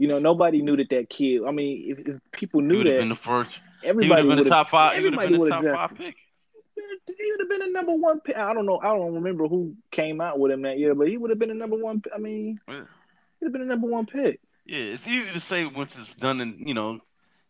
You 0.00 0.08
know, 0.08 0.18
nobody 0.18 0.62
knew 0.62 0.76
that 0.78 0.88
that 0.90 1.10
kid. 1.10 1.42
I 1.46 1.50
mean, 1.50 1.84
if, 1.90 1.98
if 2.06 2.20
people 2.32 2.62
knew 2.62 2.82
that, 2.84 2.98
been 2.98 3.10
the 3.10 3.14
first 3.14 3.52
he 3.82 3.92
would 3.92 4.04
have 4.10 4.26
been 4.26 4.42
the 4.42 4.44
top 4.44 4.70
five 4.70 4.96
he 4.96 5.04
would 5.04 5.12
have 5.12 5.22
everybody 5.22 5.44
been 5.44 5.50
top 5.50 5.60
drafted 5.60 5.98
five 5.98 5.98
pick 5.98 6.16
he 7.06 7.30
would 7.32 7.40
have 7.40 7.48
been 7.48 7.68
a 7.68 7.72
number 7.72 7.92
one 7.94 8.20
pick. 8.20 8.36
I 8.36 8.54
don't 8.54 8.66
know. 8.66 8.78
I 8.78 8.94
don't 8.94 9.14
remember 9.14 9.46
who 9.46 9.74
came 9.90 10.20
out 10.20 10.38
with 10.38 10.52
him 10.52 10.62
that 10.62 10.78
year, 10.78 10.94
but 10.94 11.08
he 11.08 11.16
would 11.16 11.30
have 11.30 11.38
been 11.38 11.50
a 11.50 11.54
number 11.54 11.76
one. 11.76 12.02
I 12.14 12.18
mean, 12.18 12.60
Yeah. 12.68 12.84
he'd 13.38 13.46
have 13.46 13.52
been 13.52 13.62
a 13.62 13.66
number 13.66 13.86
one 13.86 14.06
pick. 14.06 14.40
Yeah, 14.64 14.78
it's 14.78 15.06
easy 15.06 15.32
to 15.32 15.40
say 15.40 15.64
once 15.66 15.94
it's 15.98 16.14
done 16.14 16.40
and 16.40 16.66
you 16.66 16.74
know, 16.74 17.00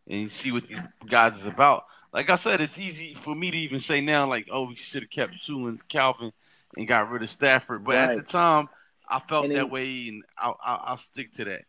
and 0.07 0.21
you 0.21 0.29
see 0.29 0.51
what 0.51 0.67
these 0.67 0.79
guys 1.09 1.37
is 1.37 1.45
about. 1.45 1.85
Like 2.13 2.29
I 2.29 2.35
said, 2.35 2.59
it's 2.59 2.77
easy 2.77 3.13
for 3.13 3.33
me 3.33 3.51
to 3.51 3.57
even 3.57 3.79
say 3.79 4.01
now, 4.01 4.27
like, 4.27 4.47
oh, 4.51 4.67
we 4.67 4.75
should 4.75 5.03
have 5.03 5.09
kept 5.09 5.39
Suh 5.39 5.67
and 5.67 5.87
Calvin 5.87 6.33
and 6.75 6.87
got 6.87 7.09
rid 7.09 7.23
of 7.23 7.29
Stafford. 7.29 7.85
But 7.85 7.95
at 7.95 8.17
the 8.17 8.23
time, 8.23 8.67
I 9.07 9.19
felt 9.19 9.45
And 9.45 9.55
that 9.55 9.69
way, 9.69 10.09
and 10.09 10.23
I'll, 10.37 10.57
I'll, 10.61 10.81
I'll 10.85 10.97
stick 10.97 11.33
to 11.35 11.45
that. 11.45 11.65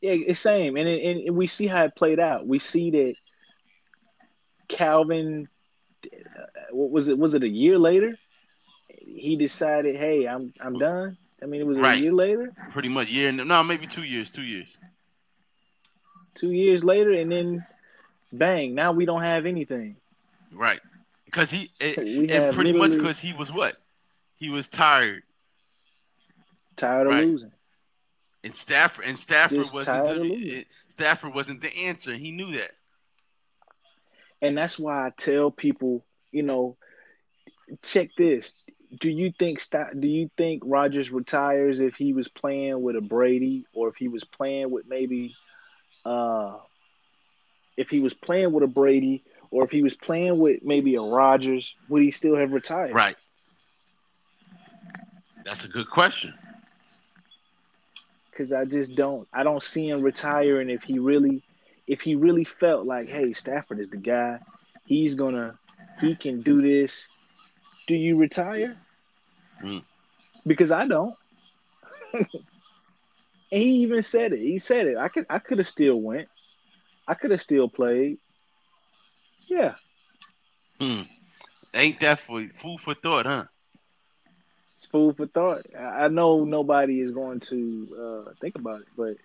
Yeah, 0.00 0.12
it's 0.12 0.40
same, 0.40 0.76
and 0.76 0.88
it, 0.88 1.26
and 1.26 1.36
we 1.36 1.46
see 1.46 1.66
how 1.66 1.84
it 1.84 1.94
played 1.94 2.18
out. 2.18 2.46
We 2.46 2.58
see 2.58 2.90
that 2.92 3.14
Calvin, 4.68 5.48
uh, 6.04 6.08
what 6.72 6.90
was 6.90 7.08
it? 7.08 7.18
Was 7.18 7.34
it 7.34 7.42
a 7.42 7.48
year 7.48 7.78
later? 7.78 8.18
He 8.88 9.36
decided, 9.36 9.96
hey, 9.96 10.26
I'm 10.26 10.54
I'm 10.60 10.78
done. 10.78 11.18
I 11.42 11.46
mean, 11.46 11.60
it 11.60 11.66
was 11.66 11.78
Right. 11.78 11.98
a 11.98 12.00
year 12.00 12.12
later, 12.12 12.52
Pretty 12.72 12.88
much 12.88 13.08
year, 13.08 13.30
no, 13.32 13.62
maybe 13.62 13.86
two 13.86 14.02
years, 14.02 14.30
two 14.30 14.42
years. 14.42 14.76
two 16.34 16.50
years 16.50 16.82
later, 16.82 17.12
and 17.12 17.30
then 17.30 17.66
bang, 18.32 18.74
now 18.74 18.92
we 18.92 19.04
don't 19.04 19.22
have 19.22 19.44
anything. 19.44 19.96
Right, 20.52 20.80
because 21.26 21.50
he 21.50 21.70
it, 21.78 21.98
and 22.30 22.54
pretty 22.54 22.72
much 22.72 22.92
because 22.92 23.18
he 23.18 23.32
was 23.32 23.52
what 23.52 23.76
he 24.36 24.48
was 24.48 24.66
tired, 24.68 25.24
Tired 26.76 27.06
of 27.06 27.12
Right. 27.12 27.24
losing. 27.26 27.52
And 28.42 28.54
Stafford 28.54 29.04
and 29.04 29.18
Stafford 29.18 29.58
Just 29.58 29.74
wasn't 29.74 30.04
the, 30.04 30.66
Stafford 30.88 31.34
wasn't 31.34 31.60
the 31.60 31.74
answer. 31.76 32.14
He 32.14 32.30
knew 32.30 32.52
that. 32.52 32.72
And 34.42 34.56
that's 34.56 34.78
why 34.78 35.06
I 35.06 35.12
tell 35.16 35.50
people, 35.50 36.04
you 36.32 36.42
know, 36.42 36.76
check 37.82 38.10
this. 38.16 38.54
Do 38.98 39.10
you 39.10 39.32
think 39.38 39.62
do 39.98 40.08
you 40.08 40.30
think 40.36 40.62
Rogers 40.64 41.12
retires 41.12 41.80
if 41.80 41.94
he 41.94 42.12
was 42.12 42.28
playing 42.28 42.82
with 42.82 42.96
a 42.96 43.00
Brady 43.00 43.66
or 43.72 43.88
if 43.88 43.96
he 43.96 44.08
was 44.08 44.24
playing 44.24 44.70
with 44.70 44.86
maybe 44.88 45.36
uh 46.04 46.56
if 47.76 47.88
he 47.88 48.00
was 48.00 48.14
playing 48.14 48.52
with 48.52 48.64
a 48.64 48.66
Brady 48.66 49.22
or 49.50 49.64
if 49.64 49.70
he 49.70 49.82
was 49.82 49.94
playing 49.94 50.38
with 50.38 50.64
maybe 50.64 50.96
a 50.96 51.02
Rogers, 51.02 51.74
would 51.88 52.02
he 52.02 52.10
still 52.10 52.36
have 52.36 52.52
retired? 52.52 52.94
Right. 52.94 53.16
That's 55.44 55.64
a 55.64 55.68
good 55.68 55.88
question. 55.88 56.34
Cuz 58.40 58.54
I 58.54 58.64
just 58.64 58.94
don't 58.94 59.28
I 59.34 59.42
don't 59.42 59.62
see 59.62 59.86
him 59.86 60.00
retiring 60.00 60.70
if 60.70 60.82
he 60.82 60.98
really 60.98 61.42
if 61.86 62.00
he 62.00 62.14
really 62.14 62.44
felt 62.44 62.86
like, 62.86 63.06
hey, 63.06 63.34
Stafford 63.34 63.80
is 63.80 63.90
the 63.90 63.98
guy. 63.98 64.38
He's 64.86 65.14
going 65.14 65.34
to 65.34 65.58
he 66.00 66.14
can 66.14 66.40
do 66.40 66.62
this. 66.62 67.06
Do 67.86 67.94
you 67.94 68.16
retire? 68.16 68.78
Mm. 69.62 69.84
Because 70.46 70.72
I 70.72 70.86
don't. 70.86 71.14
and 72.14 72.28
he 73.50 73.82
even 73.82 74.02
said 74.02 74.32
it. 74.32 74.40
He 74.40 74.58
said 74.58 74.86
it. 74.86 74.96
I 74.96 75.08
could 75.08 75.26
I 75.28 75.38
could 75.38 75.58
have 75.58 75.68
still 75.68 76.00
went. 76.00 76.28
I 77.06 77.12
could 77.12 77.32
have 77.32 77.42
still 77.42 77.68
played. 77.68 78.16
Yeah. 79.48 79.74
Hmm. 80.80 81.02
Ain't 81.74 82.00
that 82.00 82.20
for 82.20 82.48
food 82.54 82.80
for 82.80 82.94
thought, 82.94 83.26
huh? 83.26 83.44
It's 84.80 84.86
food 84.86 85.14
for 85.18 85.26
thought. 85.26 85.66
I 85.78 86.08
know 86.08 86.44
nobody 86.44 87.00
is 87.00 87.12
going 87.12 87.40
to 87.40 87.88
uh, 88.00 88.32
think 88.40 88.54
about 88.54 88.80
it, 88.80 88.86
but 88.96 89.16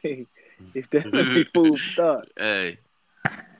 it's 0.74 0.88
definitely 0.88 1.44
food 1.54 1.80
for 1.80 1.94
thought. 1.96 2.28
Hey, 2.36 2.78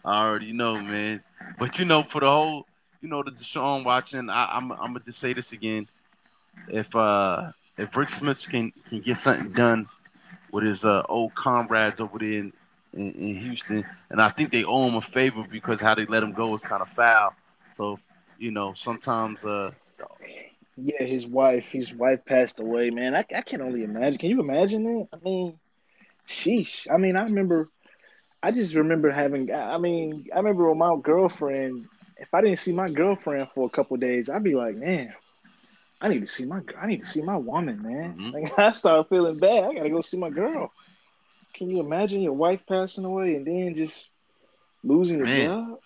I 0.05 0.25
already 0.25 0.53
know, 0.53 0.81
man. 0.81 1.21
But 1.59 1.81
you 1.81 1.85
know, 1.85 2.05
for 2.05 2.21
the 2.21 2.31
whole, 2.31 2.67
you 3.01 3.09
know, 3.09 3.25
the 3.25 3.33
Deshaun 3.33 3.85
Watson, 3.85 4.31
I, 4.31 4.51
I'm, 4.53 4.71
I'm 4.71 4.93
gonna 4.93 5.01
just 5.05 5.19
say 5.19 5.33
this 5.33 5.51
again. 5.51 5.89
If 6.69 6.95
uh, 6.95 7.51
if 7.77 7.97
Rick 7.97 8.11
Smith 8.11 8.47
can 8.49 8.73
can 8.89 9.01
get 9.01 9.17
something 9.17 9.51
done 9.51 9.89
with 10.53 10.63
his 10.63 10.85
uh, 10.85 11.03
old 11.09 11.35
comrades 11.35 12.01
over 12.01 12.21
there 12.21 12.29
in, 12.29 12.53
in, 12.93 13.13
in, 13.15 13.37
Houston, 13.41 13.85
and 14.11 14.23
I 14.23 14.29
think 14.29 14.53
they 14.53 14.63
owe 14.63 14.87
him 14.87 14.95
a 14.95 15.01
favor 15.01 15.45
because 15.51 15.81
how 15.81 15.97
they 15.97 16.07
let 16.07 16.23
him 16.23 16.35
go 16.35 16.55
is 16.55 16.63
kind 16.63 16.83
of 16.83 16.89
foul. 16.91 17.35
So, 17.77 17.99
you 18.39 18.53
know, 18.53 18.75
sometimes. 18.77 19.43
Uh, 19.43 19.73
yeah, 20.77 21.03
his 21.05 21.27
wife, 21.27 21.71
his 21.71 21.93
wife 21.93 22.25
passed 22.25 22.61
away. 22.61 22.91
Man, 22.91 23.15
I, 23.15 23.25
I 23.35 23.43
can 23.43 23.61
only 23.61 23.85
imagine. 23.85 24.19
Can 24.19 24.31
you 24.31 24.41
imagine 24.41 24.85
that? 24.85 25.09
I 25.13 25.17
mean, 25.23 25.59
sheesh. 26.29 26.87
I 26.93 26.97
mean, 26.97 27.17
I 27.17 27.25
remember. 27.25 27.69
I 28.43 28.51
just 28.51 28.75
remember 28.75 29.11
having. 29.11 29.53
I 29.53 29.79
mean, 29.79 30.27
I 30.33 30.39
remember 30.39 30.69
with 30.69 30.79
my 30.79 30.97
girlfriend. 31.03 31.87
If 32.17 32.33
I 32.33 32.41
didn't 32.41 32.61
see 32.61 32.73
my 32.73 32.89
girlfriend 32.89 33.49
for 33.55 33.67
a 33.67 33.71
couple 33.71 33.97
days, 33.97 34.31
I'd 34.31 34.45
be 34.45 34.55
like, 34.55 34.77
man, 34.77 35.13
I 36.01 36.09
need 36.09 36.21
to 36.21 36.29
see 36.29 36.45
my 36.45 36.61
I 36.81 36.87
need 36.87 37.01
to 37.05 37.07
see 37.07 37.23
my 37.23 37.37
woman, 37.37 37.83
man. 37.83 38.17
Mm-hmm. 38.17 38.31
Like 38.31 38.59
I 38.59 38.73
start 38.73 39.09
feeling 39.09 39.39
bad. 39.39 39.65
I 39.65 39.75
gotta 39.75 39.91
go 39.91 40.03
see 40.03 40.17
my 40.17 40.31
girl. 40.31 40.73
Can 41.55 41.71
you 41.71 41.81
imagine 41.81 42.23
your 42.23 42.33
wife 42.33 42.67
passing 42.67 43.05
away 43.05 43.37
and 43.37 43.47
then 43.47 43.75
just 43.75 44.11
losing 44.83 45.19
your 45.19 45.27
man. 45.27 45.47
job? 45.47 45.79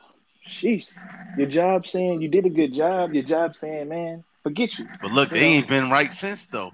Sheesh. 0.48 0.92
Your 1.36 1.48
job 1.48 1.86
saying 1.86 2.22
you 2.22 2.28
did 2.28 2.46
a 2.46 2.50
good 2.50 2.72
job, 2.72 3.12
your 3.12 3.24
job 3.24 3.56
saying, 3.56 3.88
man, 3.88 4.24
forget 4.46 4.78
you. 4.78 4.86
But 5.02 5.10
look, 5.10 5.30
you 5.30 5.34
they 5.34 5.40
know? 5.40 5.56
ain't 5.56 5.68
been 5.68 5.90
right 5.90 6.12
since 6.14 6.46
though. 6.46 6.72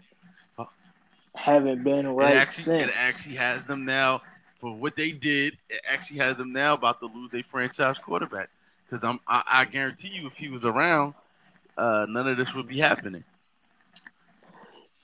Haven't 1.35 1.82
been 1.82 2.06
right 2.08 2.37
it 2.37 2.38
actually, 2.38 2.64
since. 2.64 2.90
It 2.90 2.94
actually 2.94 3.37
has 3.37 3.64
them 3.64 3.87
now 3.87 4.20
for 4.61 4.74
what 4.74 4.94
they 4.96 5.12
did. 5.12 5.56
It 5.70 5.80
actually 5.90 6.18
has 6.18 6.37
them 6.37 6.52
now 6.52 6.74
about 6.74 7.00
to 7.00 7.06
lose 7.06 7.30
their 7.30 7.42
franchise 7.42 7.96
quarterback. 7.98 8.50
Because 8.85 9.02
I'm, 9.02 9.18
I, 9.26 9.42
I 9.46 9.64
guarantee 9.64 10.08
you, 10.08 10.26
if 10.26 10.35
he 10.35 10.50
was 10.50 10.62
around, 10.64 11.14
uh, 11.78 12.04
none 12.06 12.28
of 12.28 12.37
this 12.37 12.52
would 12.54 12.68
be 12.68 12.78
happening. 12.78 13.24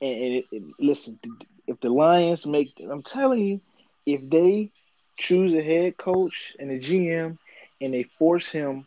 And, 0.02 0.22
and 0.22 0.44
it, 0.52 0.62
listen, 0.78 1.18
if 1.66 1.81
the 1.81 1.88
Lions 1.88 2.44
make, 2.44 2.74
I'm 2.78 3.02
telling 3.02 3.40
you, 3.40 3.61
if 4.04 4.28
they 4.28 4.70
choose 5.16 5.54
a 5.54 5.62
head 5.62 5.96
coach 5.96 6.54
and 6.59 6.70
a 6.70 6.78
GM, 6.78 7.38
and 7.81 7.94
they 7.94 8.02
force 8.02 8.50
him, 8.50 8.87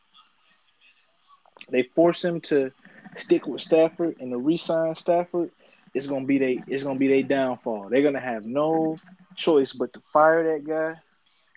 they 1.72 1.84
force 1.84 2.24
him 2.24 2.40
to 2.42 2.72
stick 3.18 3.48
with 3.48 3.62
Stafford 3.62 4.16
and 4.20 4.32
to 4.32 4.38
re-sign 4.38 4.96
Stafford, 4.96 5.52
it's 5.94 6.08
gonna 6.08 6.26
be 6.26 6.38
they, 6.38 6.64
it's 6.68 6.84
gonna 6.84 7.00
be 7.00 7.08
their 7.08 7.24
downfall. 7.24 7.90
They're 7.90 8.04
gonna 8.04 8.20
have 8.20 8.46
no 8.46 8.98
choice 9.36 9.74
but 9.74 9.94
to 9.94 10.02
fire 10.14 10.54
that 10.54 10.68
guy, 10.68 11.00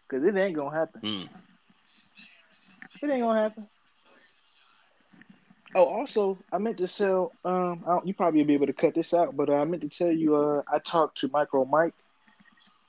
because 0.09 0.25
it 0.25 0.37
ain't 0.37 0.57
gonna 0.57 0.77
happen. 0.77 1.01
Mm. 1.01 1.29
It 3.03 3.11
ain't 3.11 3.23
gonna 3.23 3.43
happen. 3.43 3.67
Oh, 5.77 5.85
also, 5.87 6.39
I 6.53 6.59
meant 6.59 6.79
to 6.79 6.87
sell. 6.87 7.33
Um, 7.45 7.85
you 8.05 8.15
probably 8.15 8.45
be 8.45 8.55
able 8.55 8.67
to 8.67 8.73
cut 8.73 8.95
this 8.95 9.13
out, 9.13 9.37
but 9.37 9.49
uh, 9.49 9.55
I 9.55 9.65
meant 9.65 9.83
to 9.83 9.89
tell 9.89 10.13
you. 10.13 10.37
Uh, 10.37 10.63
I 10.73 10.79
talked 10.79 11.19
to 11.19 11.29
Micro 11.29 11.65
Mike, 11.65 11.95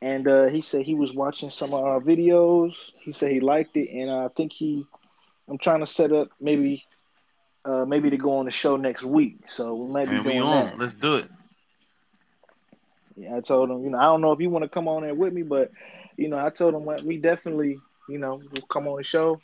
and 0.04 0.28
uh, 0.28 0.46
he 0.46 0.62
said 0.62 0.84
he 0.84 0.94
was 0.94 1.14
watching 1.14 1.50
some 1.50 1.74
of 1.74 1.84
our 1.84 2.00
videos. 2.00 2.92
He 3.02 3.12
said 3.12 3.32
he 3.32 3.40
liked 3.40 3.76
it, 3.76 3.90
and 3.90 4.12
I 4.12 4.28
think 4.30 4.54
he. 4.54 4.86
I'm 5.48 5.58
trying 5.58 5.80
to 5.80 5.88
set 5.88 6.12
up 6.12 6.30
maybe, 6.40 6.86
uh, 7.66 7.86
maybe 7.86 8.10
to 8.10 8.18
go 8.18 8.38
on 8.38 8.46
the 8.46 8.52
show 8.52 8.78
next 8.78 9.04
week. 9.04 9.40
So 9.50 9.76
we 9.76 9.92
might 9.92 10.10
be 10.10 10.22
doing 10.22 10.42
on. 10.42 10.66
that. 10.66 10.80
Let's 10.80 10.96
do 10.96 11.16
it. 11.18 11.30
Yeah, 13.18 13.38
I 13.38 13.42
told 13.42 13.70
him. 13.70 13.84
You 13.84 13.90
know, 13.90 13.98
I 13.98 14.04
don't 14.04 14.22
know 14.22 14.32
if 14.32 14.40
you 14.40 14.50
want 14.50 14.64
to 14.64 14.70
come 14.70 14.88
on 14.88 15.04
there 15.04 15.16
with 15.16 15.34
me, 15.34 15.44
but 15.44 15.72
you 16.18 16.30
know, 16.30 16.38
I 16.38 16.50
told 16.50 16.74
him 16.74 16.86
we 17.06 17.18
definitely, 17.18 17.80
you 18.08 18.18
know, 18.18 18.36
will 18.36 18.68
come 18.68 18.88
on 18.88 18.98
the 18.98 19.04
show 19.04 19.42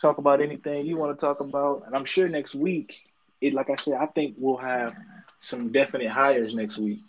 talk 0.00 0.18
about 0.18 0.40
anything 0.40 0.86
you 0.86 0.96
want 0.96 1.18
to 1.18 1.24
talk 1.24 1.40
about. 1.40 1.84
And 1.86 1.94
I'm 1.94 2.04
sure 2.04 2.28
next 2.28 2.54
week, 2.54 2.94
it 3.40 3.54
like 3.54 3.70
I 3.70 3.76
said, 3.76 3.94
I 3.94 4.06
think 4.06 4.36
we'll 4.38 4.56
have 4.56 4.94
some 5.38 5.72
definite 5.72 6.10
hires 6.10 6.54
next 6.54 6.78
week. 6.78 7.00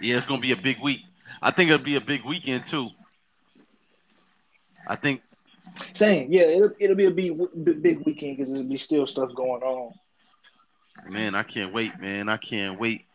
Yeah, 0.00 0.18
it's 0.18 0.26
gonna 0.26 0.40
be 0.40 0.52
a 0.52 0.56
big 0.56 0.78
week. 0.80 1.00
I 1.40 1.50
think 1.50 1.70
it'll 1.70 1.84
be 1.84 1.96
a 1.96 2.00
big 2.00 2.24
weekend 2.24 2.66
too. 2.66 2.90
I 4.86 4.96
think. 4.96 5.22
Same, 5.92 6.32
yeah, 6.32 6.42
it'll, 6.42 6.72
it'll 6.78 6.96
be 6.96 7.06
a 7.06 7.10
big, 7.10 7.38
big 7.82 8.00
weekend 8.06 8.36
because 8.36 8.52
there'll 8.52 8.64
be 8.64 8.78
still 8.78 9.06
stuff 9.06 9.34
going 9.34 9.62
on. 9.62 9.92
Man, 11.08 11.34
I 11.34 11.42
can't 11.42 11.72
wait, 11.72 11.98
man. 12.00 12.28
I 12.28 12.36
can't 12.36 12.78
wait. 12.78 13.06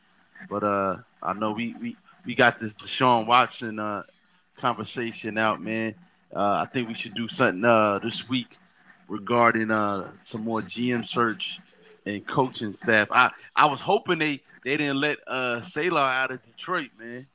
But 0.50 0.64
uh, 0.64 0.98
I 1.22 1.34
know 1.34 1.52
we 1.52 1.76
we 1.80 1.96
we 2.26 2.36
got 2.36 2.60
this 2.60 2.74
Deshaun 2.74 3.26
Watson 3.26 3.80
uh 3.80 4.04
conversation 4.58 5.38
out, 5.38 5.62
man. 5.62 5.96
Uh, 6.36 6.64
I 6.64 6.68
think 6.72 6.88
we 6.88 6.94
should 6.94 7.14
do 7.14 7.28
something 7.28 7.64
uh 7.64 8.00
this 8.00 8.28
week 8.28 8.58
regarding 9.08 9.72
uh 9.72 10.12
some 10.26 10.44
more 10.44 10.62
GM 10.62 11.08
search 11.08 11.60
and 12.06 12.26
coaching 12.28 12.76
staff. 12.76 13.08
I 13.12 13.32
I 13.56 13.66
was 13.66 13.80
hoping 13.80 14.20
they 14.20 14.42
they 14.64 14.78
didn't 14.78 15.00
let 15.00 15.20
uh 15.28 15.62
Saleh 15.64 15.98
out 15.98 16.32
of 16.32 16.40
Detroit, 16.46 16.90
man. 17.00 17.28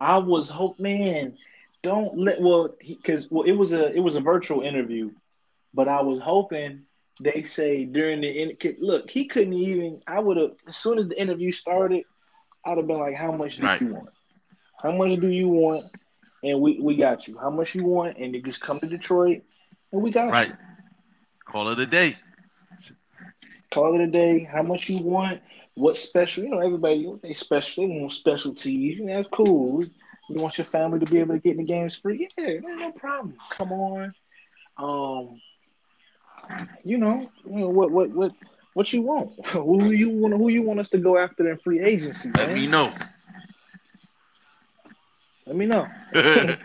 I 0.00 0.16
was 0.18 0.48
hope, 0.48 0.78
man. 0.78 1.36
Don't 1.82 2.18
let 2.18 2.40
well 2.40 2.76
because 2.86 3.30
well 3.30 3.44
it 3.44 3.52
was 3.52 3.72
a 3.72 3.92
it 3.92 4.00
was 4.00 4.16
a 4.16 4.20
virtual 4.20 4.60
interview, 4.62 5.10
but 5.72 5.88
I 5.88 6.02
was 6.02 6.20
hoping 6.20 6.82
they 7.20 7.42
say 7.42 7.84
during 7.84 8.20
the 8.20 8.28
in, 8.28 8.76
look 8.80 9.10
he 9.10 9.26
couldn't 9.26 9.54
even. 9.54 10.02
I 10.06 10.20
would 10.20 10.36
have 10.36 10.52
as 10.68 10.76
soon 10.76 10.98
as 10.98 11.08
the 11.08 11.20
interview 11.20 11.52
started, 11.52 12.04
I'd 12.64 12.76
have 12.76 12.86
been 12.86 12.98
like, 12.98 13.14
how 13.14 13.32
much 13.32 13.56
do 13.56 13.64
right. 13.64 13.80
you 13.80 13.94
want? 13.94 14.08
How 14.82 14.92
much 14.92 15.20
do 15.20 15.28
you 15.28 15.48
want? 15.48 15.86
And 16.42 16.60
we 16.60 16.80
we 16.80 16.96
got 16.96 17.28
you. 17.28 17.38
How 17.38 17.50
much 17.50 17.74
you 17.74 17.84
want? 17.84 18.18
And 18.18 18.34
you 18.34 18.42
just 18.42 18.60
come 18.60 18.80
to 18.80 18.86
Detroit, 18.86 19.42
and 19.92 20.02
we 20.02 20.10
got 20.10 20.30
right. 20.30 20.48
you. 20.48 20.54
Call 21.46 21.68
it 21.68 21.78
a 21.78 21.86
day. 21.86 22.16
Call 23.70 23.94
it 23.94 24.00
a 24.02 24.06
day. 24.06 24.40
How 24.44 24.62
much 24.62 24.88
you 24.88 25.02
want? 25.02 25.40
What 25.74 25.96
special? 25.96 26.44
You 26.44 26.50
know, 26.50 26.60
everybody 26.60 27.06
they 27.22 27.32
special. 27.32 27.86
They 27.86 28.00
want 28.00 28.12
specialties. 28.12 28.98
You 28.98 29.06
know, 29.06 29.16
that's 29.16 29.28
cool. 29.30 29.84
You 30.30 30.40
want 30.40 30.58
your 30.58 30.64
family 30.64 31.00
to 31.00 31.06
be 31.10 31.18
able 31.18 31.34
to 31.34 31.40
get 31.40 31.52
in 31.52 31.56
the 31.58 31.64
games 31.64 31.96
free? 31.96 32.28
Yeah, 32.38 32.60
no 32.62 32.92
problem. 32.92 33.34
Come 33.56 33.72
on. 33.72 34.12
Um, 34.78 35.40
you 36.84 36.98
know, 36.98 37.28
you 37.44 37.58
know 37.58 37.68
what 37.68 37.90
what 37.90 38.10
what 38.10 38.30
what 38.74 38.92
you 38.92 39.02
want? 39.02 39.32
who 39.48 39.90
you 39.90 40.08
want? 40.08 40.34
Who 40.34 40.48
you 40.48 40.62
want 40.62 40.78
us 40.78 40.88
to 40.90 40.98
go 40.98 41.18
after 41.18 41.50
in 41.50 41.58
free 41.58 41.80
agency? 41.80 42.30
Let 42.36 42.54
me 42.54 42.68
know. 42.68 42.94
Let 45.46 45.56
me 45.56 45.66
know. 45.66 45.88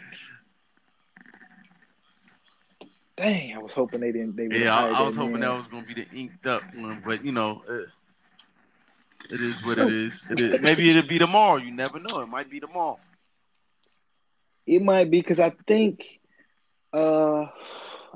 Dang, 3.18 3.56
I 3.56 3.58
was 3.58 3.74
hoping 3.74 4.02
they 4.02 4.12
didn't. 4.12 4.36
They 4.36 4.48
yeah, 4.60 4.76
I, 4.76 4.90
I 4.90 5.02
was 5.02 5.16
hoping 5.16 5.40
that 5.40 5.50
was 5.50 5.66
gonna 5.72 5.88
be 5.88 5.96
the 5.96 6.08
inked 6.14 6.46
up 6.46 6.62
one, 6.76 7.02
but 7.04 7.26
you 7.26 7.32
know, 7.32 7.64
it, 7.68 7.88
it 9.32 9.42
is 9.42 9.56
what 9.64 9.80
it 9.80 9.92
is. 9.92 10.22
It 10.30 10.40
is. 10.40 10.62
Maybe 10.62 10.88
it'll 10.90 11.08
be 11.08 11.18
tomorrow. 11.18 11.56
You 11.58 11.72
never 11.72 12.00
know. 12.00 12.20
It 12.20 12.28
might 12.28 12.52
be 12.52 12.60
tomorrow. 12.60 13.00
It 14.66 14.82
might 14.82 15.10
be 15.12 15.20
because 15.20 15.40
I 15.40 15.52
think, 15.68 16.20
uh, 16.94 17.46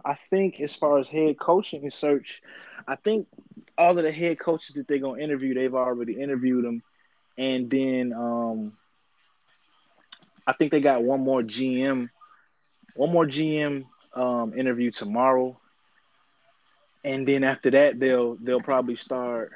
I 0.05 0.15
think 0.29 0.59
as 0.59 0.75
far 0.75 0.99
as 0.99 1.07
head 1.07 1.39
coaching 1.39 1.89
search, 1.91 2.41
I 2.87 2.95
think 2.95 3.27
all 3.77 3.97
of 3.97 4.03
the 4.03 4.11
head 4.11 4.39
coaches 4.39 4.75
that 4.75 4.87
they're 4.87 4.99
gonna 4.99 5.21
interview, 5.21 5.53
they've 5.53 5.73
already 5.73 6.19
interviewed 6.21 6.65
them, 6.65 6.83
and 7.37 7.69
then 7.69 8.13
um, 8.13 8.73
I 10.47 10.53
think 10.53 10.71
they 10.71 10.81
got 10.81 11.03
one 11.03 11.21
more 11.21 11.41
GM, 11.41 12.09
one 12.95 13.11
more 13.11 13.25
GM 13.25 13.85
um, 14.13 14.53
interview 14.57 14.91
tomorrow, 14.91 15.57
and 17.03 17.27
then 17.27 17.43
after 17.43 17.71
that 17.71 17.99
they'll 17.99 18.35
they'll 18.35 18.61
probably 18.61 18.95
start. 18.95 19.51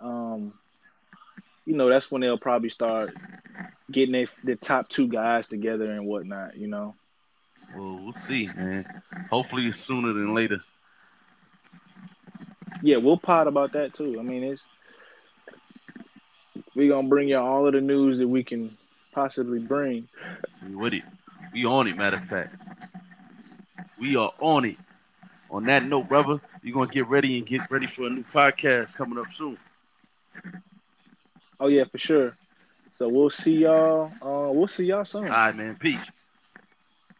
Um, 0.00 0.52
you 1.64 1.76
know, 1.76 1.88
that's 1.88 2.10
when 2.10 2.20
they'll 2.20 2.38
probably 2.38 2.68
start 2.70 3.14
getting 3.90 4.12
their, 4.12 4.26
the 4.44 4.56
top 4.56 4.88
two 4.88 5.08
guys 5.08 5.46
together 5.46 5.84
and 5.84 6.06
whatnot. 6.06 6.56
You 6.56 6.68
know. 6.68 6.94
Well, 7.74 7.98
we'll 8.02 8.12
see, 8.12 8.46
man. 8.46 9.02
Hopefully, 9.30 9.66
it's 9.66 9.80
sooner 9.80 10.12
than 10.12 10.34
later. 10.34 10.60
Yeah, 12.82 12.98
we'll 12.98 13.16
pot 13.16 13.48
about 13.48 13.72
that 13.72 13.94
too. 13.94 14.16
I 14.18 14.22
mean, 14.22 14.44
it's 14.44 14.62
we're 16.74 16.90
gonna 16.90 17.08
bring 17.08 17.28
you 17.28 17.38
all 17.38 17.66
of 17.66 17.72
the 17.72 17.80
news 17.80 18.18
that 18.18 18.28
we 18.28 18.44
can 18.44 18.76
possibly 19.12 19.58
bring. 19.58 20.08
We 20.66 20.74
with 20.74 20.92
it. 20.92 21.02
We 21.52 21.64
on 21.64 21.88
it. 21.88 21.96
Matter 21.96 22.18
of 22.18 22.28
fact. 22.28 22.54
We 23.98 24.16
are 24.16 24.32
on 24.40 24.66
it. 24.66 24.76
On 25.50 25.64
that 25.64 25.84
note, 25.84 26.08
brother, 26.08 26.40
you're 26.62 26.74
gonna 26.74 26.92
get 26.92 27.08
ready 27.08 27.38
and 27.38 27.46
get 27.46 27.70
ready 27.70 27.86
for 27.86 28.06
a 28.06 28.10
new 28.10 28.24
podcast 28.24 28.94
coming 28.94 29.18
up 29.18 29.32
soon. 29.32 29.56
Oh 31.58 31.68
yeah, 31.68 31.84
for 31.84 31.98
sure. 31.98 32.36
So 32.96 33.10
we'll 33.10 33.28
see 33.28 33.58
y'all. 33.58 34.10
Uh, 34.22 34.50
we'll 34.54 34.68
see 34.68 34.86
y'all 34.86 35.04
soon. 35.04 35.24
All 35.24 35.30
right, 35.30 35.54
man. 35.54 35.76
Peace. 35.76 36.10